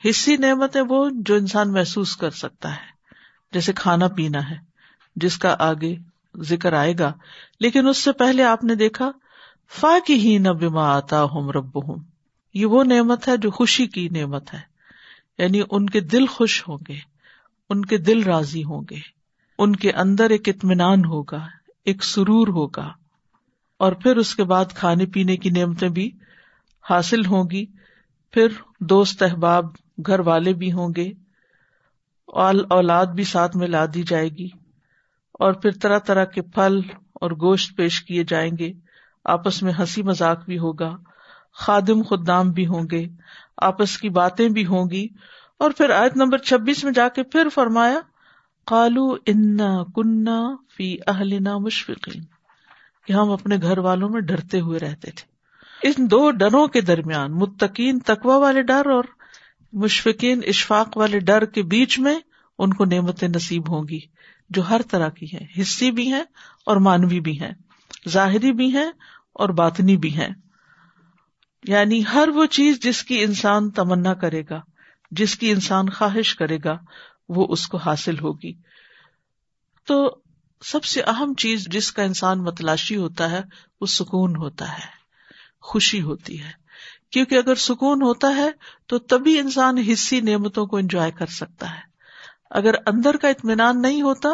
حصی 0.10 0.38
نعمتیں 0.38 0.82
وہ 0.90 1.10
جو 1.14 1.36
انسان 1.36 1.74
محسوس 1.74 2.18
کر 2.18 2.30
سکتا 2.30 2.72
ہے۔ 2.72 3.00
جیسے 3.54 3.74
کھانا 3.74 4.08
پینا 4.08 4.50
ہے، 4.50 4.56
جس 5.16 5.38
کا 5.38 5.56
آگے 5.60 5.96
ذکر 6.38 6.74
آئے 6.74 6.94
گا، 7.00 7.14
لیکن 7.60 7.88
اس 7.88 7.98
سے 7.98 8.12
پہلے 8.12 8.44
آپ 8.44 8.64
نے 8.64 8.76
دیکھا 8.76 9.12
فا 9.80 9.98
کی 10.08 10.14
ہی 10.14 10.38
نہ 10.38 10.50
بیما 10.50 10.96
آتا 10.96 11.24
ہوں 11.24 11.52
رب 11.52 11.90
ہوں 11.90 12.04
یہ 12.54 12.66
وہ 12.66 12.84
نعمت 12.84 13.28
ہے 13.28 13.38
جو 13.38 13.52
خوشی 13.52 13.88
کی 13.88 14.10
نعمت 14.10 14.54
ہے۔ 14.54 14.60
یعنی 15.38 15.62
ان 15.72 15.90
کے 15.90 16.00
دل 16.00 16.26
خوش 16.26 16.68
ہوں 16.68 16.78
گے، 16.88 16.96
ان 17.70 17.86
کے 17.86 17.98
دل 17.98 18.24
راضی 18.24 18.64
ہوں 18.64 18.82
گے، 18.90 19.00
ان 19.58 19.76
کے 19.76 19.92
اندر 19.92 20.30
ایک 20.30 20.50
اطمینان 20.50 21.06
ہوگا، 21.06 21.48
ایک 21.86 22.04
سرور 22.04 22.48
ہوگا۔ 22.48 22.94
اور 23.80 23.94
پھر 23.94 24.18
اس 24.18 24.36
کے 24.36 24.44
بعد 24.44 24.66
کھانے 24.66 25.06
پینے 25.06 25.38
کی 25.38 25.50
نعمتیں 25.50 25.90
بھی 25.90 26.12
حاصل 26.90 27.26
ہوں 27.26 27.44
گی۔ 27.52 27.66
پھر 28.32 28.48
دوست 28.80 29.24
احباب 29.24 29.66
گھر 30.06 30.20
والے 30.20 30.54
بھی 30.54 30.72
ہوں 30.72 30.90
گے 30.96 31.12
اولاد 32.26 33.06
بھی 33.06 33.24
ساتھ 33.24 33.58
میں 33.58 33.68
لا 33.68 33.86
دی 33.94 34.04
جائے 34.04 34.30
گی۔ 34.30 34.48
اور 35.32 35.54
پھر 35.54 35.72
طرح 35.72 36.00
طرح 36.00 36.26
کے 36.26 36.42
پھل 36.42 36.80
اور 37.14 37.32
گوشت 37.32 37.78
پیش 37.78 38.04
کیے 38.04 38.24
جائیں 38.24 38.52
گے۔ 38.60 38.72
آپس 39.24 39.64
میں 39.64 39.74
ہنسی 39.80 40.04
مذاق 40.04 40.46
بھی 40.46 40.58
ہوگا۔ 40.58 40.98
خادم 41.60 42.04
خدام 42.04 42.52
بھی 42.52 42.68
ہوں 42.68 42.84
گے، 42.92 43.06
آپس 43.58 43.98
کی 43.98 44.10
باتیں 44.10 44.50
بھی 44.50 44.66
ہوں 44.66 44.90
گی۔ 44.90 45.08
اور 45.60 45.72
پھر 45.72 45.90
آیت 45.90 46.18
نمبر 46.18 46.38
چھبیس 46.38 46.84
میں 46.84 46.92
جا 46.92 47.10
کے 47.10 47.24
پھر 47.24 47.50
فرمایا 47.50 48.00
کالو 48.66 49.16
انا 49.26 49.84
کنا 49.96 50.56
فی 50.78 50.98
اہلنا 51.08 51.58
مشفقین۔ 51.58 52.24
کہ 53.08 53.14
ہم 53.14 53.32
اپنے 53.32 53.56
گھر 53.62 53.78
والوں 53.78 54.10
میں 54.10 54.22
ڈرتے 54.22 54.60
ہوئے 54.60 54.80
رہتے 54.80 55.12
تھے۔ 55.12 55.40
ان 55.88 56.12
دو 56.12 56.32
ڈروں 56.32 56.68
کے 56.68 56.82
درمیان، 56.82 57.32
متقین 57.32 58.00
تقوا 58.00 58.38
والے 58.38 58.62
ڈر 58.62 58.90
اور 58.90 59.04
مشفقین 59.74 60.42
اشفاق 60.48 60.98
والے 60.98 61.20
ڈر 61.20 61.46
کے 61.46 61.64
بیچ 61.64 62.00
میں 62.00 62.20
ان 62.60 62.74
کو 62.74 62.86
نعمتیں 62.86 63.28
نصیب 63.28 63.70
ہوں 63.70 63.88
گی، 63.90 64.00
جو 64.50 64.70
ہر 64.70 64.82
طرح 64.92 65.10
کی 65.10 65.26
ہیں۔ 65.26 65.62
حصی 65.62 65.92
بھی 65.92 66.14
ہیں 66.14 66.24
اور 66.66 66.78
مانوی 66.78 67.20
بھی 67.20 67.42
ہیں، 67.42 67.52
ظاہری 68.10 68.52
بھی 68.52 68.74
ہیں 68.74 68.92
اور 69.34 69.50
باطنی 69.50 69.98
بھی 69.98 70.18
ہیں۔ 70.18 70.30
یعنی 71.64 72.04
ہر 72.14 72.28
وہ 72.28 72.46
چیز 72.46 72.80
جس 72.80 73.04
کی 73.04 73.24
انسان 73.24 73.70
تمنا 73.70 74.14
کرے 74.14 74.44
گا، 74.50 74.62
جس 75.12 75.36
کی 75.36 75.52
انسان 75.52 75.90
خواہش 75.90 76.36
کرے 76.36 76.58
گا، 76.64 76.78
وہ 77.30 77.48
اس 77.50 77.68
کو 77.68 77.78
حاصل 77.78 78.20
ہوگی۔ 78.20 78.54
تو 79.86 80.18
سب 80.62 80.84
سے 80.84 81.02
اہم 81.02 81.34
چیز 81.34 81.68
جس 81.68 81.92
کا 81.92 82.04
انسان 82.04 82.44
متلاشی 82.44 82.96
ہوتا 82.96 83.32
ہے، 83.32 83.42
وہ 83.82 83.86
سکون 83.86 84.36
ہوتا 84.36 84.74
ہے، 84.74 84.88
خوشی 85.62 86.02
ہوتی 86.02 86.44
ہے۔ 86.44 86.52
کیونکہ 87.12 87.36
اگر 87.36 87.56
سکون 87.56 88.02
ہوتا 88.02 88.36
ہے، 88.36 88.50
تو 88.88 89.00
تبھی 89.00 89.40
انسان 89.40 89.78
حصی 89.78 90.22
نعمتوں 90.22 90.66
کو 90.66 90.78
انجوائے 90.78 91.12
کر 91.12 91.26
سکتا 91.26 91.74
ہے۔ 91.74 91.82
اگر 92.50 92.74
اندر 92.86 93.18
کا 93.18 93.28
اطمینان 93.28 93.82
نہیں 93.82 94.02
ہوتا، 94.02 94.30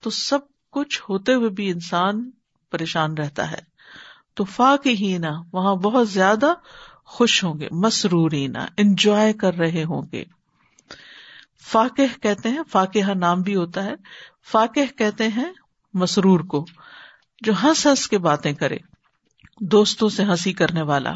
تو 0.00 0.10
سب 0.10 0.38
کچھ 0.70 1.02
ہوتے 1.08 1.34
ہوئے 1.34 1.48
بھی 1.48 1.70
انسان 1.70 2.30
پریشان 2.70 3.14
رہتا 3.14 3.50
ہے۔ 3.50 3.69
تو 4.40 4.44
فاق 4.44 4.86
ہی 4.86 5.18
نا 5.18 5.42
وہاں 5.52 5.74
بہت 5.74 6.08
زیادہ 6.08 6.52
خوش 7.04 7.44
ہوں 7.44 7.60
گے 7.60 7.68
مسروری 7.70 8.46
نا 8.46 8.66
انجوائے 8.76 9.32
کر 9.32 9.54
رہے 9.54 9.84
ہوں 9.84 10.02
گے۔ 10.12 10.24
فاقہ 11.62 12.22
کہتے 12.22 12.48
ہیں 12.48 12.60
فاقہ 12.70 13.14
نام 13.14 13.42
بھی 13.42 13.56
ہوتا 13.56 13.84
ہے۔ 13.84 13.94
فاقہ 14.50 14.98
کہتے 14.98 15.28
ہیں 15.28 15.52
مسرور 15.94 16.40
کو، 16.40 16.66
جو 17.40 17.52
ہنس 17.62 17.86
ہنس 17.86 18.08
کے 18.08 18.18
باتیں 18.18 18.52
کرے، 18.52 18.76
دوستوں 19.60 20.08
سے 20.08 20.24
ہنسی 20.24 20.52
کرنے 20.52 20.82
والا۔ 20.82 21.12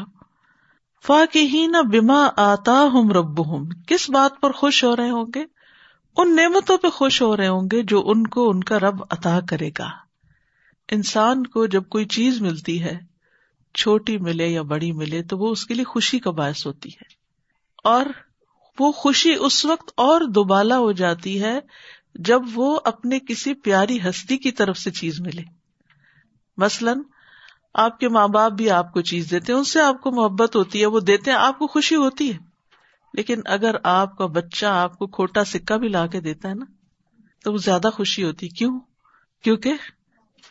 فاقی 1.03 1.67
نہ 1.67 1.77
بیما 1.77 2.29
آتا 2.37 2.83
ہوں 2.93 3.09
رب 3.09 3.47
ہوں 3.47 3.65
کس 3.87 4.09
بات 4.09 4.41
پر 4.41 4.51
خوش 4.51 4.83
ہو 4.83 4.95
رہے 4.95 5.09
ہوں 5.09 5.25
گے؟ 5.35 5.43
ان 6.17 6.35
نعمتوں 6.35 6.77
پہ 6.77 6.89
خوش 6.89 7.21
ہو 7.21 7.37
رہے 7.37 7.47
ہوں 7.47 7.67
گے 7.71 7.83
جو 7.83 8.03
ان 8.05 8.27
کو 8.27 8.49
ان 8.49 8.63
کا 8.63 8.79
رب 8.79 9.03
عطا 9.09 9.39
کرے 9.49 9.69
گا۔ 9.79 9.89
انسان 10.91 11.47
کو 11.47 11.65
جب 11.65 11.83
کوئی 11.89 12.05
چیز 12.05 12.41
ملتی 12.41 12.83
ہے 12.83 13.14
چھوٹی 13.75 14.17
ملے 14.17 14.47
یا 14.47 14.61
بڑی 14.61 14.91
ملے 14.91 15.23
تو 15.23 15.37
وہ 15.37 15.51
اس 15.51 15.65
کے 15.65 15.73
لیے 15.73 15.83
خوشی 15.83 16.19
کا 16.19 16.31
باعث 16.31 16.65
ہوتی 16.65 16.89
ہے 16.89 17.03
اور 17.83 18.05
وہ 18.79 18.91
خوشی 18.91 19.35
اس 19.39 19.65
وقت 19.65 19.91
اور 19.97 20.21
دوبالا 20.21 20.77
ہو 20.77 20.91
جاتی 20.91 21.43
ہے 21.43 21.59
جب 22.15 22.41
وہ 22.53 22.79
اپنے 22.83 23.19
کسی 23.19 23.53
پیاری 23.53 23.97
ہستی 24.09 24.37
کی 24.37 24.51
طرف 24.51 24.77
سے 24.77 24.91
چیز 24.91 25.21
ملے۔ 25.21 25.41
مثلاً 26.57 27.01
آپ 27.73 27.99
کے 27.99 28.09
ماں 28.09 28.27
باپ 28.27 28.51
بھی 28.51 28.69
آپ 28.69 28.93
کو 28.93 29.01
چیز 29.01 29.31
دیتے 29.31 29.51
ہیں، 29.51 29.57
ان 29.57 29.63
سے 29.63 29.81
آپ 29.81 30.01
کو 30.01 30.11
محبت 30.11 30.55
ہوتی 30.55 30.81
ہے، 30.81 30.85
وہ 30.85 30.99
دیتے 30.99 31.31
ہیں، 31.31 31.37
آپ 31.37 31.59
کو 31.59 31.67
خوشی 31.67 31.95
ہوتی 31.95 32.33
ہے۔ 32.33 32.37
لیکن 33.13 33.41
اگر 33.45 33.75
آپ 33.83 34.17
کا 34.17 34.25
بچہ 34.25 34.65
آپ 34.65 34.97
کو 34.97 35.07
کھوٹا 35.07 35.43
سکہ 35.43 35.77
بھی 35.77 35.87
لا 35.87 36.07
کے 36.07 36.21
دیتا 36.21 36.49
ہے 36.49 36.53
نا، 36.53 36.65
تو 37.43 37.53
وہ 37.53 37.57
زیادہ 37.57 37.89
خوشی 37.93 38.23
ہوتی 38.23 38.47
کیوں؟ 38.47 38.79
کیونکہ 39.43 39.73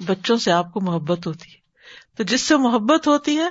بچوں 0.07 0.37
سے 0.37 0.53
آپ 0.53 0.73
کو 0.73 0.81
محبت 0.81 1.27
ہوتی 1.27 1.51
ہے۔ 1.53 1.64
تو 2.17 2.23
جس 2.23 2.41
سے 2.41 2.57
محبت 2.57 3.09
ہوتی 3.09 3.39
ہے، 3.39 3.49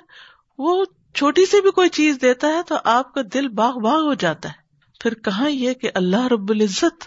وہ 0.58 0.86
چھوٹی 1.13 1.46
سی 1.46 1.62
بھی 1.62 1.72
کوئی 1.72 1.89
چیز 1.89 2.17
دیتا 2.22 2.48
ہے 2.48 2.62
تو 2.67 2.75
آپ 2.84 3.13
کا 3.13 3.22
دل 3.34 3.48
باغ 3.48 3.79
باغ 3.79 4.01
ہو 4.01 4.13
جاتا 4.13 4.50
ہے۔ 4.50 4.53
پھر 5.00 5.13
کہاں 5.13 5.50
یہ 5.50 5.74
کہ 5.74 5.89
اللہ 5.96 6.27
رب 6.27 6.50
العزت، 6.50 7.03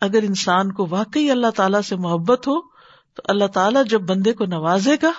اگر 0.00 0.22
انسان 0.22 0.72
کو 0.72 0.86
واقعی 0.90 1.30
اللہ 1.30 1.50
تعالی 1.50 1.78
سے 1.82 1.96
محبت 1.96 2.48
ہو، 2.48 2.60
تو 3.14 3.22
اللہ 3.24 3.44
تعالیٰ 3.44 3.84
جب 3.84 4.00
بندے 4.00 4.32
کو 4.32 4.44
نوازے 4.44 4.96
گا، 5.02 5.12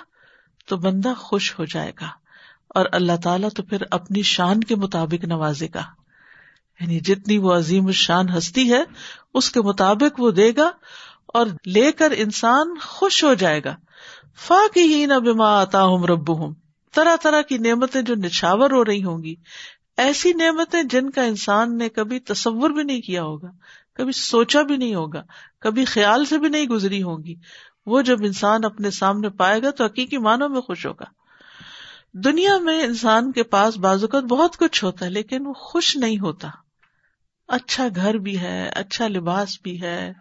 تو 0.67 0.77
بندہ 0.77 1.13
خوش 1.17 1.59
ہو 1.59 1.65
جائے 1.65 1.91
گا۔ 2.01 2.07
اور 2.67 2.85
اللہ 2.91 3.11
تعالیٰ 3.23 3.49
تو 3.55 3.63
پھر 3.63 3.77
اپنی 3.91 4.21
شان 4.21 4.59
کے 4.59 4.75
مطابق 4.75 5.25
نوازے 5.25 5.67
گا۔ 5.75 5.83
یعنی 6.79 6.99
جتنی 6.99 7.37
وہ 7.37 7.53
عظیم 7.53 7.91
شان 7.91 8.37
ہستی 8.37 8.73
ہے، 8.73 8.83
اس 9.33 9.51
کے 9.51 9.61
مطابق 9.61 10.19
وہ 10.19 10.31
دے 10.31 10.51
گا 10.57 10.71
اور 11.27 11.45
لے 11.65 11.91
کر 11.91 12.13
انسان 12.15 12.77
خوش 12.81 13.23
ہو 13.23 13.33
جائے 13.33 13.63
گا۔ 13.63 13.75
فاقی 14.37 14.95
ہی 14.95 15.05
نہ 15.05 15.13
بیما 15.13 15.61
آتا 15.61 15.83
ہوں 15.83 16.03
رب 16.03 16.39
ہوں 16.39 16.53
طرح 16.93 17.15
طرح 17.21 17.41
کی 17.41 17.57
نعمتیں 17.57 18.01
جو 18.01 18.15
نچھاور 18.15 18.71
ہو 18.71 18.85
رہی 18.85 19.03
ہوں 19.03 19.23
گی۔ 19.23 19.35
ایسی 19.97 20.33
نعمتیں 20.33 20.83
جن 20.83 21.09
کا 21.09 21.23
انسان 21.23 21.77
نے 21.77 21.89
کبھی 21.89 22.19
تصور 22.19 22.69
بھی 22.69 22.83
نہیں 22.83 23.01
کیا 23.01 23.23
ہوگا، 23.23 23.51
کبھی 23.93 24.11
سوچا 24.11 24.61
بھی 24.61 24.77
نہیں 24.77 24.95
ہوگا، 24.95 25.23
کبھی 25.59 25.85
خیال 25.85 26.25
سے 26.25 26.37
بھی 26.37 26.49
نہیں 26.49 26.65
گزری 26.65 27.03
ہوگی 27.03 27.35
وہ 27.85 28.01
جب 28.01 28.23
انسان 28.23 28.65
اپنے 28.65 28.91
سامنے 28.91 29.29
پائے 29.29 29.61
گا 29.61 29.69
تو 29.69 29.85
حقیقی 29.85 30.17
معنوں 30.17 30.49
میں 30.49 30.61
خوش 30.61 30.85
ہوگا۔ 30.85 31.05
دنیا 32.13 32.57
میں 32.57 32.83
انسان 32.83 33.31
کے 33.31 33.43
پاس 33.43 33.77
بازوقت 33.77 34.23
بہت 34.23 34.57
کچھ 34.57 34.83
ہوتا 34.83 35.05
ہے، 35.05 35.09
لیکن 35.09 35.47
وہ 35.47 35.53
خوش 35.53 35.97
نہیں 35.97 36.19
ہوتا۔ 36.19 36.49
اچھا 37.47 37.87
گھر 37.95 38.13
بھی 38.13 38.39
ہے 38.39 38.69
اچھا 38.75 39.07
لباس 39.07 39.61
بھی 39.63 39.81
ہے، 39.81 40.13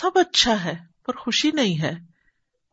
سب 0.00 0.10
اچھا 0.14 0.64
ہے، 0.64 0.76
پر 1.06 1.12
خوشی 1.12 1.50
نہیں 1.50 1.82
ہے۔ 1.82 2.09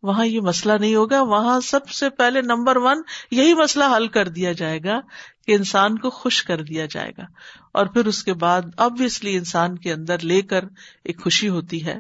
وہاں 0.08 0.26
یہ 0.26 0.42
مسئلہ 0.42 0.74
نہیں 0.74 0.96
ہوگا، 0.96 1.22
وہاں 1.22 1.60
سب 1.60 1.90
سے 1.90 2.10
پہلے 2.10 2.42
نمبر 2.42 2.76
ون 2.76 3.02
یہی 3.32 3.54
مسئلہ 3.54 3.84
حل 3.96 4.08
کر 4.08 4.28
دیا 4.28 4.52
جائے 4.52 4.84
گا 4.84 5.00
کہ 5.48 5.52
انسان 5.52 5.98
کو 5.98 6.10
خوش 6.10 6.44
کر 6.44 6.64
دیا 6.64 6.86
جائے 6.86 7.12
گا۔ 7.18 7.24
اور 7.72 7.86
پھر 7.86 8.06
اس 8.06 8.24
کے 8.24 8.34
بعد 8.34 8.62
ابویسلی 8.78 9.38
انسان 9.38 9.78
کے 9.78 9.94
اندر 9.94 10.20
لے 10.20 10.42
کر 10.42 10.66
ایک 11.04 11.24
خوشی 11.24 11.50
ہوتی 11.50 11.86
ہے، 11.86 12.00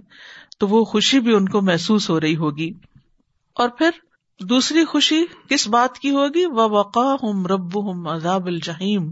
تو 0.57 0.67
وہ 0.67 0.83
خوشی 0.85 1.19
بھی 1.19 1.33
ان 1.35 1.49
کو 1.49 1.61
محسوس 1.61 2.09
ہو 2.09 2.19
رہی 2.19 2.35
ہوگی۔ 2.35 2.71
اور 3.53 3.69
پھر 3.69 3.89
دوسری 4.39 4.85
خوشی 4.85 5.25
کس 5.49 5.67
بات 5.67 5.99
کی 5.99 6.09
ہوگی؟ 6.09 6.45
وہ 6.45 6.69
وقا 6.69 7.13
ہوں 7.13 7.45
رب 7.45 7.75
ہوں 7.75 8.15
عذاب 8.15 8.45
الجہیم 8.45 9.11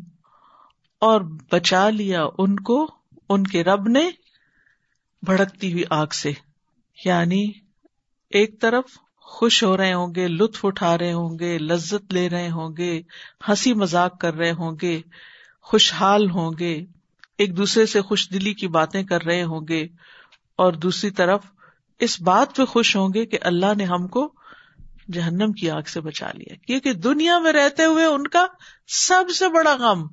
اور 0.99 1.21
بچا 1.51 1.89
لیا 1.89 2.25
ان 2.37 2.55
کو، 2.55 2.87
ان 3.29 3.43
کے 3.43 3.63
رب 3.63 3.87
نے 3.87 4.09
بھڑکتی 5.21 5.71
ہوئی 5.73 5.83
آگ 5.89 6.07
سے 6.07 6.31
یعنی 7.05 7.64
ایک 8.35 8.59
طرف 8.61 8.97
خوش 9.25 9.63
ہو 9.63 9.75
رہے 9.77 9.93
ہوں 9.93 10.13
گے، 10.15 10.27
لطف 10.27 10.65
اٹھا 10.65 10.97
رہے 10.97 11.13
ہوں 11.13 11.39
گے، 11.39 11.57
لذت 11.57 12.13
لے 12.13 12.29
رہے 12.29 12.49
ہوں 12.49 12.75
گے، 12.77 13.01
ہنسی 13.47 13.73
مذاق 13.73 14.19
کر 14.19 14.33
رہے 14.33 14.51
ہوں 14.51 14.75
گے، 14.81 14.99
خوشحال 15.65 16.29
ہوں 16.29 16.51
گے، 16.59 16.73
ایک 17.37 17.57
دوسرے 17.57 17.85
سے 17.85 18.01
خوش 18.01 18.29
دلی 18.29 18.53
کی 18.53 18.67
باتیں 18.67 19.03
کر 19.03 19.23
رہے 19.23 19.43
ہوں 19.43 19.67
گے، 19.69 19.87
اور 20.59 20.73
دوسری 20.73 21.09
طرف 21.11 21.45
اس 21.99 22.21
بات 22.21 22.55
پہ 22.55 22.65
خوش 22.65 22.95
ہوں 22.95 23.09
گے 23.13 23.25
کہ 23.25 23.37
اللہ 23.41 23.73
نے 23.77 23.83
ہم 23.83 24.07
کو 24.07 24.33
جہنم 25.13 25.51
کی 25.51 25.69
آگ 25.69 25.87
سے 25.87 26.01
بچا 26.01 26.31
لیا۔ 26.31 26.55
کیونکہ 26.67 26.93
دنیا 26.93 27.39
میں 27.39 27.53
رہتے 27.53 27.85
ہوئے 27.85 28.05
ان 28.05 28.27
کا 28.27 28.45
سب 28.87 29.29
سے 29.29 29.49
بڑا 29.49 29.75
غم، 29.75 30.05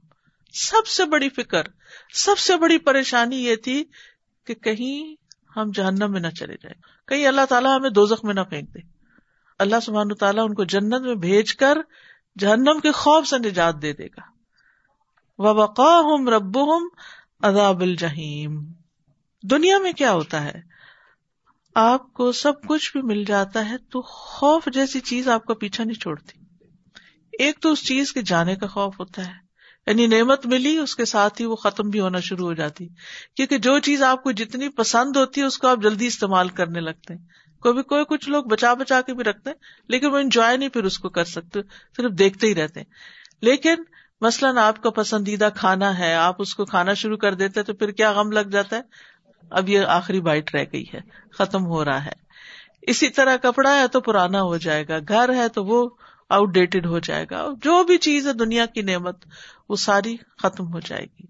سب 0.55 0.87
سے 0.87 1.05
بڑی 1.05 1.29
فکر، 1.29 1.62
سب 2.14 2.38
سے 2.38 2.57
بڑی 2.57 2.79
پریشانی 2.79 3.45
یہ 3.45 3.57
تھی 3.57 3.83
کہ 4.47 4.55
کہیں 4.55 5.14
ہم 5.57 5.71
جہنم 5.75 6.12
میں 6.12 6.21
نہ 6.21 6.29
چلے 6.29 6.55
جائیں۔ 6.62 6.81
کہیں 7.12 7.26
اللہ 7.26 7.47
تعالیٰ 7.49 7.78
ہمیں 7.78 7.90
دو 7.90 8.04
میں 8.23 8.35
نہ 8.35 8.40
پھینک 8.40 8.75
دے۔ 8.75 8.78
اللہ 9.59 9.81
سبحان 9.83 10.14
تعالیٰ 10.14 10.45
ان 10.45 10.54
کو 10.54 10.64
جنت 10.64 11.02
میں 11.02 11.14
بھیج 11.14 11.54
کر 11.54 11.78
جہنم 12.38 12.81
کے 12.83 12.92
خوف 12.92 13.26
سے 13.26 13.38
نجات 13.38 13.83
دے 13.83 13.92
دے 13.92 14.07
گا۔ 14.07 14.21
وقا 15.38 16.00
ہوں 16.00 16.26
رب 16.26 16.57
ہوں 16.57 16.90
اداب 17.42 17.81
الجہیم 17.81 18.64
دنیا 19.42 19.78
میں 19.78 19.92
کیا 19.92 20.12
ہوتا 20.12 20.45
ہے؟ 20.45 20.62
آپ 21.75 22.12
کو 22.12 22.33
سب 22.33 22.52
کچھ 22.69 22.92
بھی 22.92 23.02
مل 23.02 23.25
جاتا 23.25 23.69
ہے، 23.69 23.78
تو 23.78 24.02
خوف 24.02 24.69
جیسی 24.73 25.00
چیز 25.00 25.28
آپ 25.28 25.45
کا 25.45 25.54
پیچھا 25.54 25.85
نہیں 25.85 26.00
چھوڑتی۔ 26.00 26.45
ایک 27.38 27.61
تو 27.61 27.73
اس 27.73 27.85
چیز 27.85 28.12
کے 28.12 28.23
جانے 28.23 28.57
کا 28.57 28.66
خوف 28.66 29.00
ہوتا 29.00 29.26
ہے۔ 29.26 29.42
یعنی 29.87 30.07
نعمت 30.07 30.47
ملی، 30.47 30.79
اس 30.79 30.97
کے 30.97 31.05
ساتھ 31.05 31.41
ہی 31.41 31.47
وہ 31.47 31.57
ختم 31.57 31.89
بھی 31.89 32.01
ہونا 32.01 32.21
شروع 32.21 32.47
ہو 32.47 32.53
جاتی۔ 32.53 32.89
کیونکہ 33.37 33.59
جو 33.59 33.79
چیز 33.79 34.03
آپ 34.03 34.23
کو 34.23 34.33
جتنی 34.33 34.69
پسند 34.69 35.17
ہوتی 35.17 35.41
ہے، 35.41 35.47
اس 35.47 35.59
کو 35.59 35.67
آپ 35.67 35.79
جلدی 35.83 36.07
استعمال 36.07 36.49
کرنے 36.49 36.81
لگتے 36.81 37.15
ہیں۔ 37.15 37.21
کوئی 37.61 37.83
کوئی 37.83 38.05
کچھ 38.09 38.29
لوگ 38.29 38.45
بچا 38.45 38.75
بچا 38.75 39.01
کے 39.01 39.15
بھی 39.15 39.25
رکھتے 39.25 39.51
ہیں، 39.51 39.57
لیکن 39.89 40.07
وہ 40.07 40.19
انجوائے 40.19 40.57
نہیں، 40.57 40.69
پھر 40.69 40.85
اس 40.85 40.99
کو 40.99 41.09
کر 41.09 41.25
سکتے، 41.25 41.61
صرف 41.97 42.12
دیکھتے 42.12 42.47
ہی 42.47 42.55
رہتے 42.55 42.81
ہیں۔ 42.81 42.87
لیکن 43.43 43.75
مثلاً 44.21 44.57
آپ 44.57 44.83
کا 44.83 44.91
پسندیدہ 44.91 45.49
کھانا 45.57 45.99
ہے، 45.99 46.15
آپ 46.15 46.37
اس 46.39 46.55
کو 46.55 46.65
کھانا 46.65 46.95
شروع 46.95 47.17
کر 47.17 47.35
دیتے 47.35 47.62
تو 47.62 47.75
پھر 47.75 47.91
کیا 47.91 48.12
غم 48.12 48.33
لگ 48.33 48.41
جاتا 48.41 48.77
ہے؟ 48.77 48.83
اب 49.51 49.69
یہ 49.69 49.81
آخری 49.81 50.21
بائٹ 50.21 50.55
رہ 50.55 50.65
گئی 50.73 50.85
ہے، 50.95 51.01
ختم 51.33 51.67
ہو 51.67 51.85
رہا 51.85 52.05
ہے۔ 52.05 52.23
اسی 52.83 53.09
طرح 53.09 53.37
کپڑا 53.37 53.81
ہے 53.81 53.89
تو 53.89 54.01
پرانا 54.01 54.43
ہو 54.43 54.57
جائے 54.57 54.89
گا، 54.89 54.99
گھر 55.09 55.35
ہے 55.35 55.49
تو 55.49 55.65
وہ 55.65 55.91
آؤٹ 56.33 56.55
ڈیٹڈ 56.55 56.87
ہو 56.87 56.99
جائے 56.99 57.27
گا 57.31 57.49
جو 57.62 57.85
بھی 57.85 57.99
چیز 57.99 58.27
ہے 58.27 58.33
دنیا 58.33 58.67
کی 58.67 58.83
نعمت، 58.83 59.25
وہ 59.69 59.77
ساری 59.77 60.17
ختم 60.39 60.73
ہو 60.73 60.81
جائے 60.81 61.05
گی۔ 61.05 61.27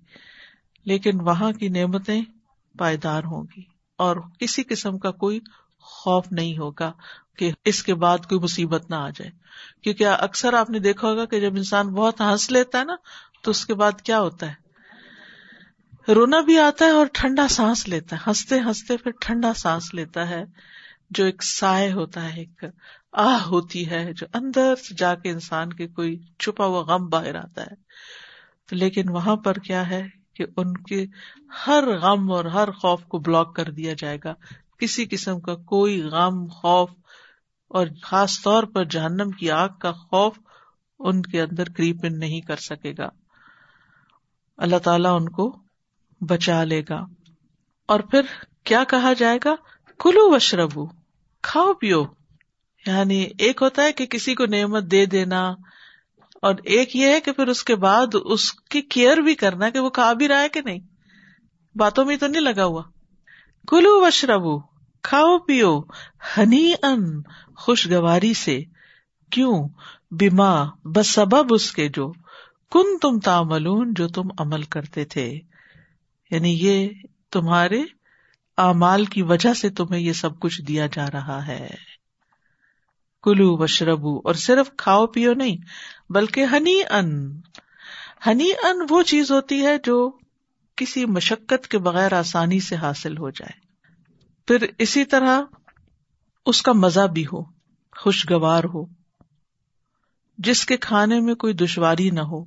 لیکن 0.84 1.20
وہاں 1.20 1.52
کی 1.52 1.68
نعمتیں 1.68 2.22
پائیدار 2.78 3.24
ہوں 3.24 3.44
گی 3.56 3.62
اور 3.98 4.16
کسی 4.38 4.62
قسم 4.62 4.98
کا 4.98 5.10
کوئی 5.10 5.40
خوف 5.80 6.26
نہیں 6.30 6.58
ہوگا 6.58 6.92
کہ 7.38 7.52
اس 7.64 7.82
کے 7.82 7.94
بعد 7.94 8.18
کوئی 8.18 8.40
مصیبت 8.40 8.90
نہ 8.90 8.94
آ 8.94 9.08
جائے۔ 9.08 9.30
کیونکہ 9.82 10.06
اکثر 10.06 10.52
آپ 10.52 10.70
نے 10.70 10.78
دیکھا 10.78 11.08
ہوگا 11.08 11.24
کہ 11.24 11.40
جب 11.40 11.54
انسان 11.56 11.88
بہت 11.88 12.20
ہنس 12.20 12.50
لیتا 12.50 12.78
ہے 12.78 12.84
نا، 12.84 12.94
تو 13.42 13.50
اس 13.50 13.66
کے 13.66 13.74
بعد 13.74 14.00
کیا 14.00 14.20
ہوتا 14.20 14.52
ہے؟ 14.52 14.62
رونا 16.12 16.40
بھی 16.40 16.58
آتا 16.58 16.84
ہے 16.84 16.90
اور 16.90 17.06
ٹھنڈا 17.12 17.48
سانس 17.48 17.88
لیتا 17.88 18.16
ہے۔ 18.16 18.20
ہنستے 18.26 18.58
ہنستے 18.58 18.96
پھر 18.96 19.10
ٹھنڈا 19.20 19.54
سانس 19.54 19.94
لیتا 19.94 20.28
ہے، 20.28 20.44
جو 21.10 21.24
ایک 21.24 21.42
سائے 21.42 21.92
ہوتا 21.92 22.34
ہے، 22.34 22.38
ایک 22.38 22.64
آہ 23.12 23.44
ہوتی 23.44 23.90
ہے 23.90 24.12
جو 24.12 24.26
اندر 24.34 24.76
سے 24.76 24.94
جا 24.94 25.14
کے 25.14 25.30
انسان 25.30 25.72
کے 25.72 25.88
کوئی 25.88 26.20
چھپا 26.38 26.64
ہوا 26.64 26.82
غم 26.82 27.08
باہر 27.08 27.34
آتا 27.34 27.62
ہے۔ 27.62 27.74
تو 28.68 28.76
لیکن 28.76 29.08
وہاں 29.08 29.36
پر 29.36 29.52
کیا 29.54 29.90
ہے 29.90 30.02
کہ 30.34 30.44
ان 30.56 30.76
کے 30.76 31.06
ہر 31.66 31.98
غم 31.98 32.32
اور 32.32 32.44
ہر 32.44 32.70
خوف 32.70 33.04
کو 33.04 33.18
بلاک 33.18 33.56
کر 33.56 33.70
دیا 33.70 33.94
جائے 33.98 34.18
گا۔ 34.24 34.34
کسی 34.78 35.06
قسم 35.10 35.40
کا 35.40 35.54
کوئی 35.54 36.02
غم، 36.02 36.46
خوف 36.46 36.90
اور 37.68 37.86
خاص 38.02 38.42
طور 38.42 38.62
پر 38.62 38.84
جہنم 38.84 39.30
کی 39.30 39.50
آگ 39.50 39.68
کا 39.68 39.92
خوف 39.92 40.38
ان 40.98 41.22
کے 41.22 41.42
اندر 41.42 41.68
کریپ 41.68 41.96
ان 42.02 42.18
نہیں 42.18 42.40
کر 42.40 42.56
سکے 42.56 42.92
گا۔ 42.98 43.08
اللہ 44.56 44.78
تعالیٰ 44.78 45.20
ان 45.20 45.28
کو 45.28 45.56
بچا 46.20 46.64
لے 46.64 46.82
گا۔ 46.88 47.04
اور 47.86 48.00
پھر 48.00 48.20
کیا 48.64 48.84
کہا 48.84 49.12
جائے 49.12 49.38
گا؟ 49.44 49.54
کلو 49.98 50.34
وشربو 50.34 50.86
کھاؤ 51.42 51.74
پیو۔ 51.74 52.04
یعنی 52.86 53.26
ایک 53.38 53.62
ہوتا 53.62 53.82
ہے 53.82 53.92
کہ 53.92 54.06
کسی 54.06 54.34
کو 54.34 54.46
نعمت 54.46 54.82
دے 54.82 55.06
دینا 55.06 55.54
اور 56.42 56.54
ایک 56.64 56.96
یہ 56.96 57.06
ہے 57.06 57.20
کہ 57.20 57.32
پھر 57.32 57.46
اس 57.46 57.64
کے 57.64 57.76
بعد 57.76 58.06
اس 58.24 58.52
کی 58.52 58.82
کیئر 58.82 59.16
بھی 59.16 59.34
کرنا 59.34 59.70
کہ 59.70 59.78
وہ 59.78 59.90
کھا 59.90 60.12
بھی 60.12 60.28
رہا 60.28 60.40
ہے 60.40 60.48
کہ 60.48 60.60
نہیں۔ 60.60 60.78
باتوں 61.74 62.04
میں 62.04 62.16
تو 62.16 62.26
نہیں 62.26 62.42
لگا 62.42 62.64
ہوا۔ 62.64 62.82
کلو 63.68 64.06
وشربو 64.06 64.60
کھاؤ، 65.02 65.38
پیو۔ 65.38 65.80
ہنی 66.36 66.72
ان 66.82 67.22
خوشگواری 67.56 68.34
سے۔ 68.34 68.62
کیوں؟ 69.30 69.68
بیما 70.10 70.64
بسبب 70.84 71.54
اس 71.54 71.72
کے 71.72 71.88
جو 71.88 72.12
کن 72.70 72.98
تم 72.98 73.18
تاملون 73.18 73.94
جو 73.96 74.08
تم 74.08 74.22
عمل 74.38 74.62
کرتے 74.62 75.04
تھے۔ 75.04 75.38
یعنی 76.30 76.58
یہ 76.60 76.88
تمہارے 77.32 77.82
اعمال 78.58 79.04
کی 79.04 79.22
وجہ 79.22 79.54
سے 79.54 79.70
تمہیں 79.70 80.00
یہ 80.00 80.12
سب 80.12 80.40
کچھ 80.40 80.62
دیا 80.62 80.86
جا 80.86 81.06
رہا 81.12 81.46
ہے۔ 81.46 81.91
کلو 83.22 83.56
بشربو 83.56 84.20
اور 84.24 84.34
صرف 84.34 84.70
کھاؤ 84.76 85.06
پیو 85.06 85.34
نہیں، 85.34 85.56
بلکہ 86.12 86.44
ہنی 86.52 86.82
ان۔ 86.90 87.40
ہنی 88.26 88.52
ان 88.64 88.86
وہ 88.90 89.02
چیز 89.02 89.30
ہوتی 89.30 89.66
ہے 89.66 89.76
جو 89.84 90.18
کسی 90.76 91.06
مشقت 91.06 91.68
کے 91.68 91.78
بغیر 91.78 92.12
آسانی 92.12 92.60
سے 92.60 92.76
حاصل 92.76 93.18
ہو 93.18 93.30
جائے۔ 93.30 93.60
پھر 94.46 94.66
اسی 94.78 95.04
طرح 95.04 95.40
اس 96.46 96.62
کا 96.62 96.72
مزہ 96.72 97.06
بھی 97.06 97.24
ہو، 97.24 97.42
خوشگوار 97.96 98.64
ہو، 98.64 98.84
جس 100.38 100.66
کے 100.66 100.76
کھانے 100.76 101.20
میں 101.20 101.34
کوئی 101.34 101.54
دشواری 101.54 102.10
نہ 102.10 102.20
ہو، 102.20 102.44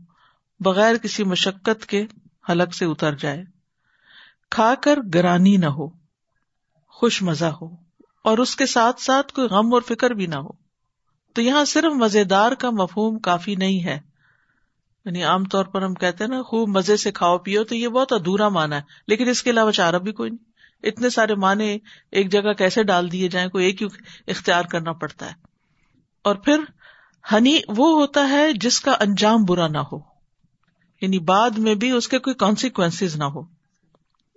بغیر 0.60 0.96
کسی 0.98 1.24
مشقت 1.24 1.86
کے 1.86 2.06
حلق 2.50 2.74
سے 2.74 2.86
اتر 2.86 3.16
جائے۔ 3.16 3.44
کھا 4.52 4.74
کر 4.82 5.00
گرانی 5.14 5.58
نہ 5.58 5.66
ہو، 5.66 5.88
خوش 6.88 7.22
مزہ 7.22 7.46
ہو، 7.46 7.68
اور 8.24 8.38
اس 8.38 8.56
کے 8.56 8.66
ساتھ 8.66 9.02
ساتھ 9.02 9.34
کوئی 9.34 9.48
غم 9.48 9.74
اور 9.74 9.82
فکر 9.82 10.10
بھی 10.10 10.28
نہ 10.28 10.36
ہو۔ 10.36 10.65
تو 11.36 11.42
یہاں 11.42 11.66
صرف 11.66 11.94
مزیدار 11.94 12.52
کا 12.52 12.70
مفہوم 12.70 13.20
کافی 13.20 13.56
نہیں 13.56 13.84
ہے۔ 13.84 14.00
یعنی 15.06 15.24
عام 15.24 15.44
طور 15.44 15.66
پر 15.66 15.82
ہم 15.82 15.94
کہتے 15.94 16.24
ہیں 16.24 16.32
نا، 16.32 16.42
خوب 16.42 16.70
مزے 16.70 16.98
سے 16.98 17.12
کھاؤ 17.12 17.38
پیو، 17.38 17.64
تو 17.64 17.76
یہ 17.76 17.88
بہت 17.88 18.14
ادھورا 18.14 18.50
مانا 18.50 18.76
ہے۔ 18.76 18.82
لیکن 19.08 19.30
اس 19.30 19.44
کے 19.44 19.50
علاوہ 19.50 19.72
چارہ 19.72 20.00
بھی 20.00 20.12
کوئی 20.12 20.30
نہیں۔ 20.30 20.52
اتنے 20.88 21.10
سارے 21.10 21.36
معنی 21.36 21.78
ایک 22.12 22.32
جگہ 22.32 22.54
کیسے 22.54 22.84
ڈال 22.84 23.12
دیے 23.12 23.28
جائیں، 23.28 23.50
کوئی 23.50 23.66
ایک 23.66 23.82
ہی 23.82 23.88
اختیار 24.28 24.64
کرنا 24.64 24.94
پڑتا 24.94 25.26
ہے۔ 25.26 25.34
اور 26.24 26.36
پھر 26.36 26.60
ہنی 27.32 27.60
وہ 27.68 28.00
ہوتا 28.00 28.30
ہے 28.30 28.54
جس 28.54 28.80
کا 28.80 28.92
انجام 28.92 29.44
برا 29.44 29.68
نہ 29.68 29.78
ہو۔ 29.78 30.00
یعنی 31.02 31.20
بعد 31.20 31.50
میں 31.50 31.76
بھی 31.76 31.92
اس 31.92 32.08
کے 32.08 32.20
کوئی 32.20 32.34
کانسیکوینس 32.34 33.16
نہ 33.16 33.24
ہو۔ 33.24 33.42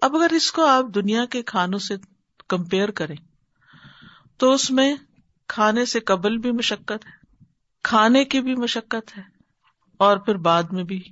اب 0.03 0.17
اگر 0.17 0.33
اس 0.33 0.53
کو 0.53 0.67
آپ 0.67 0.85
دنیا 0.95 1.25
کے 1.25 1.43
کھانوں 1.43 1.79
سے 1.79 1.95
کمپیئر 2.49 2.91
کریں، 2.91 3.17
تو 4.37 4.53
اس 4.53 4.71
میں 4.71 4.97
کھانے 5.49 5.85
سے 5.85 6.01
قبل 6.01 6.39
بھی 6.39 6.53
مشقت 6.53 7.07
ہے، 7.07 7.45
کھانے 7.83 8.25
کی 8.25 8.41
بھی 8.41 8.55
مشقت 8.55 9.19
ہے، 9.19 9.23
اور 9.99 10.17
پھر 10.17 10.35
بعد 10.35 10.63
میں 10.63 10.85
بھی۔ 10.85 11.03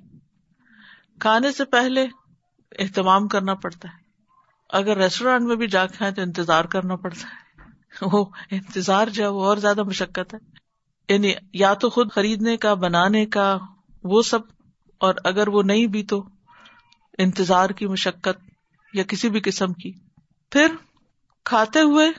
کھانے 1.19 1.51
سے 1.51 1.65
پہلے 1.65 2.07
اہتمام 2.79 3.27
کرنا 3.27 3.55
پڑتا 3.55 3.89
ہے۔ 3.89 3.97
اگر 4.69 4.97
ریسٹورینٹ 4.97 5.41
میں 5.41 5.55
بھی 5.55 5.67
جا 5.67 5.85
کے 5.85 6.11
تو 6.11 6.21
انتظار 6.21 6.65
کرنا 6.65 6.95
پڑتا 6.95 7.27
ہے۔ 7.27 7.61
وہ 8.01 8.25
انتظار 8.51 9.07
جو 9.07 9.23
ہے 9.23 9.27
وہ 9.27 9.45
اور 9.45 9.57
زیادہ 9.57 9.83
مشقت 9.83 10.33
ہے۔ 10.33 10.39
یعنی 11.13 11.33
یا 11.53 11.73
تو 11.73 11.89
خود 11.89 12.11
خریدنے 12.11 12.57
کا، 12.57 12.73
بنانے 12.73 13.25
کا، 13.25 13.57
وہ 14.03 14.21
سب۔ 14.21 14.39
اور 14.97 15.15
اگر 15.23 15.47
وہ 15.47 15.63
نہیں 15.63 15.87
بھی 15.87 16.03
تو 16.03 16.29
انتظار 17.17 17.69
کی 17.69 17.87
مشقت 17.87 18.49
یا 18.93 19.03
کسی 19.03 19.29
بھی 19.29 19.39
قسم 19.39 19.73
کی۔ 19.73 19.91
پھر 20.51 20.67
کھاتے 21.45 21.81
ہوئے 21.81 22.09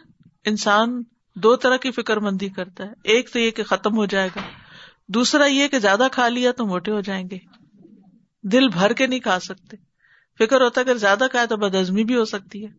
انسان 0.44 1.02
دو 1.38 1.57
طرح 1.57 1.76
کی 1.76 1.90
فکر 1.90 2.16
مندی 2.16 2.49
کرتا 2.49 2.85
ہے۔ 2.85 2.92
ایک 3.04 3.33
تو 3.33 3.38
یہ 3.38 3.50
کہ 3.50 3.62
ختم 3.62 3.97
ہو 3.97 4.07
جائے 4.07 4.28
گا، 4.37 4.40
دوسرا 5.09 5.45
یہ 5.45 5.68
کہ 5.68 5.78
زیادہ 5.78 6.07
کھا 6.12 6.28
لیا 6.28 6.52
تو 6.52 6.66
موٹے 6.66 6.92
ہو 6.92 7.00
جائیں 7.00 7.30
گے۔ 7.30 7.38
دل 8.42 8.68
بھر 8.68 8.92
کے 8.92 9.07
نہیں 9.07 9.21
کھا 9.21 9.40
سکتے۔ 9.40 9.76
فکر 10.38 10.61
ہوتا 10.61 10.80
ہے 10.80 10.87
اگر 10.87 10.97
زیادہ 10.97 11.25
کھائے 11.30 11.47
تو 11.47 11.57
بدہضمی 11.57 12.04
بھی 12.04 12.16
ہو 12.16 12.25
سکتی 12.25 12.66
ہے۔ 12.66 12.71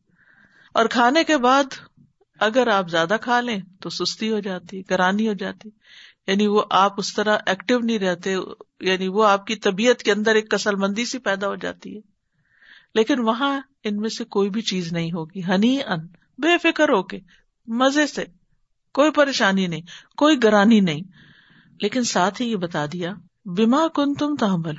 اور 0.73 0.85
کھانے 0.85 1.23
کے 1.23 1.37
بعد 1.37 1.63
اگر 2.39 2.67
آپ 2.67 2.89
زیادہ 2.89 3.17
کھا 3.21 3.41
لیں 3.41 3.59
تو 3.81 3.89
سستی 3.89 4.31
ہو 4.31 4.39
جاتی، 4.39 4.81
گرانی 4.89 5.27
ہو 5.27 5.33
جاتی۔ 5.33 5.69
یعنی 6.27 6.47
وہ 6.47 6.63
آپ 6.69 6.93
اس 6.97 7.13
طرح 7.13 7.37
ایکٹیو 7.45 7.79
نہیں 7.79 7.99
رہتے 7.99 8.35
یعنی 8.79 9.07
وہ 9.07 9.25
آپ 9.27 9.47
کی 9.47 9.55
طبیعت 9.55 10.03
کے 10.03 10.11
اندر 10.11 10.35
ایک 10.35 10.51
کسل 10.51 10.75
مندی 10.75 11.05
سی 11.05 11.17
پیدا 11.17 11.47
ہو 11.47 11.55
جاتی 11.55 11.95
ہے۔ 11.95 12.01
لیکن 12.95 13.19
وہاں 13.19 13.61
ان 13.83 13.97
میں 13.97 14.09
سے 14.09 14.23
کوئی 14.23 14.49
بھی 14.49 14.61
چیز 14.61 14.93
نہیں 14.93 15.11
ہوگی۔ 15.11 15.43
ہنی 15.43 15.79
ان، 15.83 15.99
بے 16.37 16.57
فکر 16.57 16.89
ہو 16.89 17.03
کے، 17.03 17.19
مزے 17.67 18.07
سے۔ 18.07 18.38
کوئی 18.99 19.11
پریشانی 19.11 19.67
نہیں، 19.67 19.81
کوئی 20.17 20.43
گرانی 20.43 20.79
نہیں۔ 20.79 21.01
لیکن 21.81 22.03
ساتھ 22.03 22.41
ہی 22.41 22.51
یہ 22.51 22.55
بتا 22.55 22.85
دیا 22.93 23.13
بیما 23.45 23.87
کن 23.87 24.13
تم 24.13 24.35
تحمل 24.39 24.75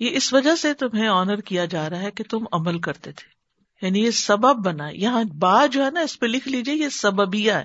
یہ 0.00 0.16
اس 0.16 0.32
وجہ 0.32 0.56
سے 0.56 0.74
تمہیں 0.74 1.08
آنر 1.08 1.36
کیا 1.36 1.64
جا 1.64 1.90
رہا 1.90 2.00
ہے 2.00 2.10
کہ 2.10 2.24
تم 2.30 2.44
عمل 2.52 2.78
کرتے 2.78 3.12
تھے۔ 3.12 3.28
یعنی 3.86 4.04
یہ 4.04 4.10
سبب 4.10 4.66
بنا، 4.66 4.88
یہاں 4.88 5.24
با 5.24 5.66
جو 5.66 5.84
ہے 5.84 5.90
نا، 5.90 6.00
اس 6.00 6.18
پہ 6.18 6.26
لکھ 6.26 6.48
لیجیے 6.48 6.74
یہ 6.74 6.88
سببیا 6.88 7.58
ہے۔ 7.58 7.64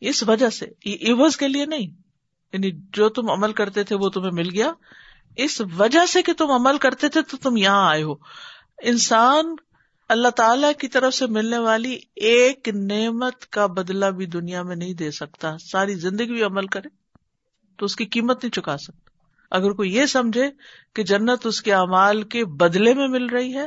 اس 0.00 0.22
وجہ 0.22 0.50
سے، 0.50 0.66
یہ 0.84 1.12
عوض 1.12 1.36
کے 1.36 1.48
لیے 1.48 1.66
نہیں۔ 1.66 1.86
یعنی 2.52 2.70
جو 2.72 3.08
تم 3.08 3.30
عمل 3.30 3.52
کرتے 3.52 3.84
تھے، 3.84 3.96
وہ 3.96 4.08
تمہیں 4.08 4.32
مل 4.32 4.50
گیا۔ 4.50 4.72
اس 5.36 5.62
وجہ 5.78 6.06
سے 6.06 6.22
کہ 6.22 6.32
تم 6.32 6.50
عمل 6.50 6.78
کرتے 6.78 7.08
تھے، 7.08 7.22
تو 7.22 7.36
تم 7.36 7.56
یہاں 7.56 7.90
آئے 7.90 8.02
ہو۔ 8.02 8.14
انسان 8.82 9.54
اللہ 10.10 10.28
تعالی 10.28 10.66
کی 10.80 10.88
طرف 10.88 11.14
سے 11.14 11.26
ملنے 11.26 11.58
والی 11.58 11.98
ایک 12.14 12.68
نعمت 12.68 13.46
کا 13.46 13.66
بدلہ 13.66 14.06
بھی 14.06 14.26
دنیا 14.26 14.62
میں 14.62 14.76
نہیں 14.76 14.94
دے 14.94 15.10
سکتا۔ 15.10 15.58
ساری 15.58 15.94
زندگی 15.94 16.32
بھی 16.32 16.42
عمل 16.42 16.66
کرے 16.66 16.88
تو 17.76 17.84
اس 17.84 17.96
کی 17.96 18.04
قیمت 18.04 18.44
نہیں 18.44 18.52
چکا 18.52 18.76
سکتا۔ 18.76 19.10
اگر 19.50 19.70
کوئی 19.70 19.94
یہ 19.94 20.06
سمجھے 20.06 20.50
کہ 20.94 21.02
جنت 21.02 21.46
اس 21.46 21.62
کے 21.62 21.74
امال 21.74 22.22
کے 22.22 22.44
بدلے 22.44 22.94
میں 22.94 23.08
مل 23.08 23.26
رہی 23.26 23.54
ہے 23.54 23.66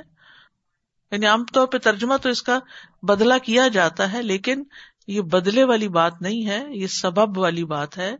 یعنی 1.11 1.25
عام 1.25 1.45
طور 1.45 1.67
پہ 1.67 1.77
ترجمہ 1.77 2.17
تو 2.17 2.29
اس 2.29 2.43
کا 2.43 2.59
بدلا 3.03 3.37
کیا 3.37 3.67
جاتا 3.67 4.13
ہے، 4.13 4.21
لیکن 4.21 4.63
یہ 5.07 5.21
بدلے 5.21 5.63
والی 5.63 5.87
بات 5.87 6.21
نہیں 6.21 6.45
ہے، 6.47 6.63
یہ 6.69 6.87
سبب 6.87 7.37
والی 7.37 7.63
بات 7.63 7.97
ہے 7.97 8.15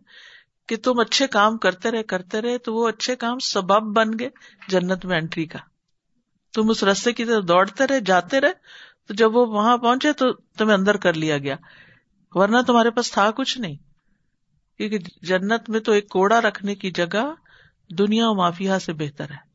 کہ 0.68 0.76
تم 0.76 1.00
اچھے 1.00 1.28
کام 1.28 1.58
کرتے 1.58 1.92
رہے 1.92 2.04
کرتے 2.04 2.42
رہے 2.42 2.58
تو 2.58 2.76
وہ 2.76 2.88
اچھے 2.88 3.16
کام 3.16 3.40
سبب 3.40 3.96
بن 3.96 4.20
گئے 4.20 4.30
جنت 4.68 5.06
میں 5.06 5.18
انٹری 5.18 5.46
کا۔ 5.46 5.73
تم 6.54 6.70
اس 6.70 6.84
رستے 6.84 7.14
کی 7.14 7.26
طرف 7.26 7.48
دوڑتے 7.48 7.88
رہے، 7.88 8.00
جاتے 8.00 8.42
رہے، 8.42 8.52
تو 9.08 9.14
جب 9.14 9.36
وہ 9.36 9.46
وہاں 9.46 9.78
پہنچے 9.78 10.14
تو 10.14 10.34
تمہیں 10.34 10.78
اندر 10.78 10.98
کر 10.98 11.14
لیا 11.14 11.38
گیا۔ 11.38 11.56
ورنہ 12.32 12.58
تمہارے 12.68 12.90
پاس 12.90 13.12
تھا 13.12 13.32
کچھ 13.32 13.58
نہیں۔ 13.58 13.76
کیونکہ 14.78 14.98
جنت 15.22 15.70
میں 15.70 15.80
تو 15.80 15.92
ایک 15.92 16.10
کوڑا 16.10 16.42
رکھنے 16.42 16.76
کی 16.76 16.92
جگہ 16.92 17.34
دنیا 17.90 18.30
و 18.30 18.36
مافیا 18.36 18.80
سے 18.80 18.94
بہتر 18.94 19.30
ہے۔ 19.30 19.54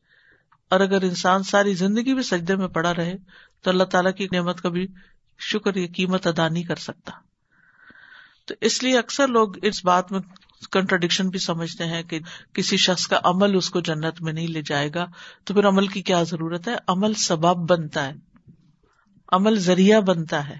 اور 0.69 0.79
اگر 0.79 1.01
انسان 1.01 1.43
ساری 1.43 1.73
زندگی 1.73 2.13
بھی 2.13 2.23
سجدے 2.23 2.55
میں 2.55 2.67
پڑا 2.67 2.93
رہے، 2.93 3.15
تو 3.61 3.69
اللہ 3.69 3.83
تعالیٰ 3.83 4.13
کی 4.13 4.27
نعمت 4.31 4.61
کا 4.61 4.69
بھی 4.69 4.87
شکر 5.39 5.75
یا 5.75 5.87
قیمت 5.95 6.27
ادا 6.27 6.47
نہیں 6.47 6.63
کر 6.63 6.75
سکتا۔ 6.75 7.11
تو 8.49 8.55
اس 8.61 8.83
لیے 8.83 8.97
اکثر 8.97 9.27
لوگ 9.27 9.65
اس 9.65 9.85
بات 9.85 10.11
میں 10.11 10.19
کنٹرڈکشن 10.71 11.29
بھی 11.29 11.39
سمجھتے 11.39 11.85
ہیں 11.85 12.03
کہ 12.03 12.19
کسی 12.53 12.77
شخص 12.77 13.07
کا 13.07 13.19
عمل 13.23 13.55
اس 13.55 13.69
کو 13.69 13.79
جنت 13.79 14.21
میں 14.21 14.33
نہیں 14.33 14.47
لے 14.47 14.61
جائے 14.65 14.89
گا۔ 14.95 15.05
تو 15.43 15.53
پھر 15.53 15.67
عمل 15.67 15.87
کی 15.87 16.01
کیا 16.01 16.23
ضرورت 16.23 16.67
ہے؟ 16.67 16.75
عمل 16.87 17.13
سبب 17.13 17.71
بنتا 17.71 18.07
ہے۔ 18.07 18.13
عمل 19.31 19.59
ذریعہ 19.59 20.01
بنتا 20.01 20.49
ہے۔ 20.49 20.57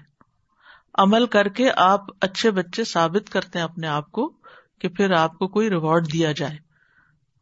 عمل 0.94 1.26
کر 1.26 1.48
کے 1.48 1.70
آپ 1.76 2.00
اچھے 2.20 2.50
بچے 2.50 2.84
ثابت 2.84 3.30
کرتے 3.30 3.58
ہیں 3.58 3.64
اپنے 3.64 3.86
آپ 3.86 4.12
کو 4.12 4.32
کہ 4.80 4.88
پھر 4.88 5.10
آپ 5.10 5.38
کو 5.38 5.48
کوئی 5.48 5.70
ریوارڈ 5.70 6.12
دیا 6.12 6.32
جائے۔ 6.32 6.56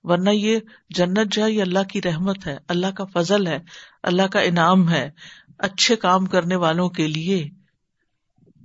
ورنہ 0.02 0.30
یہ 0.30 0.58
جنت 0.90 1.32
جو 1.32 1.44
ہے، 1.44 1.52
یہ 1.52 1.62
اللہ 1.62 1.82
کی 1.92 2.02
رحمت 2.02 2.46
ہے، 2.46 2.56
اللہ 2.68 2.86
کا 2.86 3.04
فضل 3.04 3.46
ہے، 3.46 3.58
اللہ 4.02 4.22
کا 4.22 4.40
انعام 4.40 4.90
ہے 4.90 5.10
اچھے 5.58 5.96
کام 5.96 6.26
کرنے 6.26 6.56
والوں 6.56 6.88
کے 6.88 7.06
لیے۔ 7.06 7.50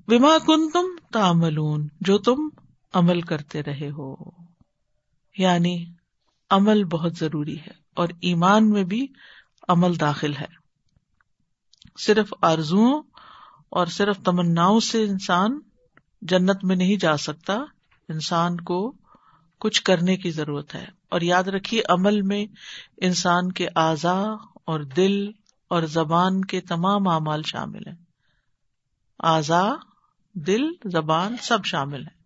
بیما 0.08 0.38
کن 0.38 0.70
تم 0.70 1.03
تاملون 1.14 1.88
جو 2.02 2.18
تم 2.18 2.50
عمل 2.94 3.22
کرتے 3.22 3.64
رہے 3.64 3.90
ہو۔ 3.90 4.16
یعنی 5.38 5.86
عمل 6.50 6.84
بہت 6.84 7.14
ضروری 7.14 7.60
ہے 7.60 7.72
اور 7.96 8.10
ایمان 8.22 8.70
میں 8.70 8.84
بھی 8.84 9.08
عمل 9.68 10.00
داخل 10.00 10.34
ہے۔ 10.36 10.64
صرف 12.00 12.34
آرزو 12.42 13.00
اور 13.70 13.86
صرف 13.86 14.18
تمنا 14.18 14.80
سے 14.80 15.04
انسان 15.04 15.60
جنت 16.22 16.64
میں 16.64 16.76
نہیں 16.76 16.96
جا 16.96 17.18
سکتا، 17.18 17.54
انسان 18.10 18.58
کو 18.58 18.94
کچھ 19.60 19.82
کرنے 19.82 20.18
کی 20.18 20.32
ضرورت 20.32 20.76
ہے۔ 20.76 20.86
اور 21.10 21.22
یاد 21.22 21.44
رکھیے، 21.44 21.82
عمل 21.90 22.22
میں 22.22 22.46
انسان 22.98 23.52
کے 23.52 23.68
اعضا 23.76 24.24
اور 24.66 24.80
دل 24.80 25.32
اور 25.68 25.84
زبان 25.84 26.46
کے 26.46 26.62
تمام 26.62 27.08
اعمال 27.08 27.44
شامل 27.44 27.88
ہیں۔ 27.88 27.96
اعضا 29.20 29.74
دل، 30.34 30.62
زبان 30.86 31.36
سب 31.42 31.66
شامل 31.66 32.02
ہیں۔ 32.02 32.24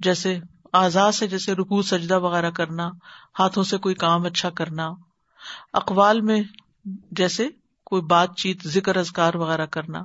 جیسے 0.00 0.38
آزاد 0.72 1.12
سے 1.12 1.26
جیسے 1.26 1.54
رکو 1.54 1.82
سجدہ 1.82 2.18
وغیرہ 2.18 2.50
کرنا، 2.50 2.90
ہاتھوں 3.38 3.64
سے 3.64 3.78
کوئی 3.78 3.94
کام 3.94 4.26
اچھا 4.26 4.50
کرنا۔ 4.50 4.90
اقوال 5.72 6.20
میں 6.20 6.42
جیسے 7.10 7.48
کوئی 7.84 8.02
بات 8.02 8.36
چیت، 8.36 8.68
ذکر 8.68 8.96
ازکار 8.96 9.34
وغیرہ 9.34 9.66
کرنا۔ 9.66 10.02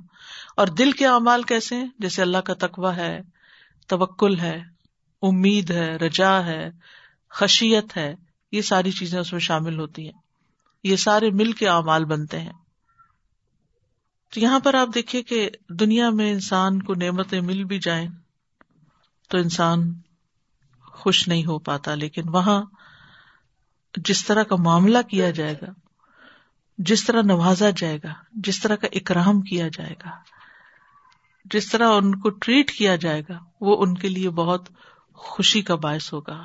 اور 0.57 0.67
دل 0.67 0.91
کے 0.91 1.07
اعمال 1.07 1.43
کیسے 1.43 1.75
ہیں؟ 1.75 1.87
جیسے 1.99 2.21
اللہ 2.21 2.37
کا 2.37 2.53
تقوی 2.53 2.95
ہے، 2.95 3.21
توکل 3.87 4.39
ہے، 4.39 4.63
امید 5.21 5.71
ہے، 5.71 5.95
رجا 5.95 6.45
ہے، 6.45 6.69
خشیت 7.29 7.97
ہے، 7.97 8.15
یہ 8.51 8.61
ساری 8.61 8.91
چیزیں 8.91 9.19
اس 9.19 9.31
میں 9.31 9.39
شامل 9.39 9.79
ہوتی 9.79 10.05
ہیں۔ 10.05 10.19
یہ 10.83 10.95
سارے 10.95 11.29
مل 11.29 11.51
کے 11.51 11.67
اعمال 11.67 12.05
بنتے 12.05 12.39
ہیں۔ 12.39 12.53
تو 14.33 14.39
یہاں 14.39 14.59
پر 14.59 14.73
آپ 14.73 14.87
دیکھیے 14.93 15.23
کہ 15.23 15.49
دنیا 15.69 16.09
میں 16.09 16.31
انسان 16.31 16.81
کو 16.81 16.93
نعمتیں 16.93 17.41
مل 17.41 17.63
بھی 17.63 17.79
جائیں 17.79 18.07
تو 19.29 19.37
انسان 19.37 19.93
خوش 20.85 21.27
نہیں 21.27 21.45
ہو 21.45 21.59
پاتا، 21.59 21.95
لیکن 21.95 22.29
وہاں 22.29 22.63
جس 23.95 24.25
طرح 24.25 24.43
کا 24.43 24.55
معاملہ 24.55 24.97
کیا 25.09 25.31
جائے 25.31 25.55
گا، 25.61 25.67
جس 26.77 27.03
طرح 27.03 27.21
نوازا 27.21 27.69
جائے 27.69 27.97
گا، 28.03 28.13
جس 28.33 28.59
طرح 28.59 28.75
کا 28.75 28.87
اکرام 28.91 29.41
کیا 29.41 29.67
جائے 29.67 29.95
گا، 30.05 30.09
جس 31.45 31.69
طرح 31.69 31.89
ان 31.89 32.15
کو 32.15 32.29
ٹریٹ 32.29 32.71
کیا 32.71 32.95
جائے 32.95 33.21
گا، 33.29 33.39
وہ 33.61 33.83
ان 33.83 33.97
کے 33.97 34.09
لیے 34.09 34.29
بہت 34.29 34.69
خوشی 35.13 35.61
کا 35.61 35.75
باعث 35.75 36.13
ہوگا۔ 36.13 36.43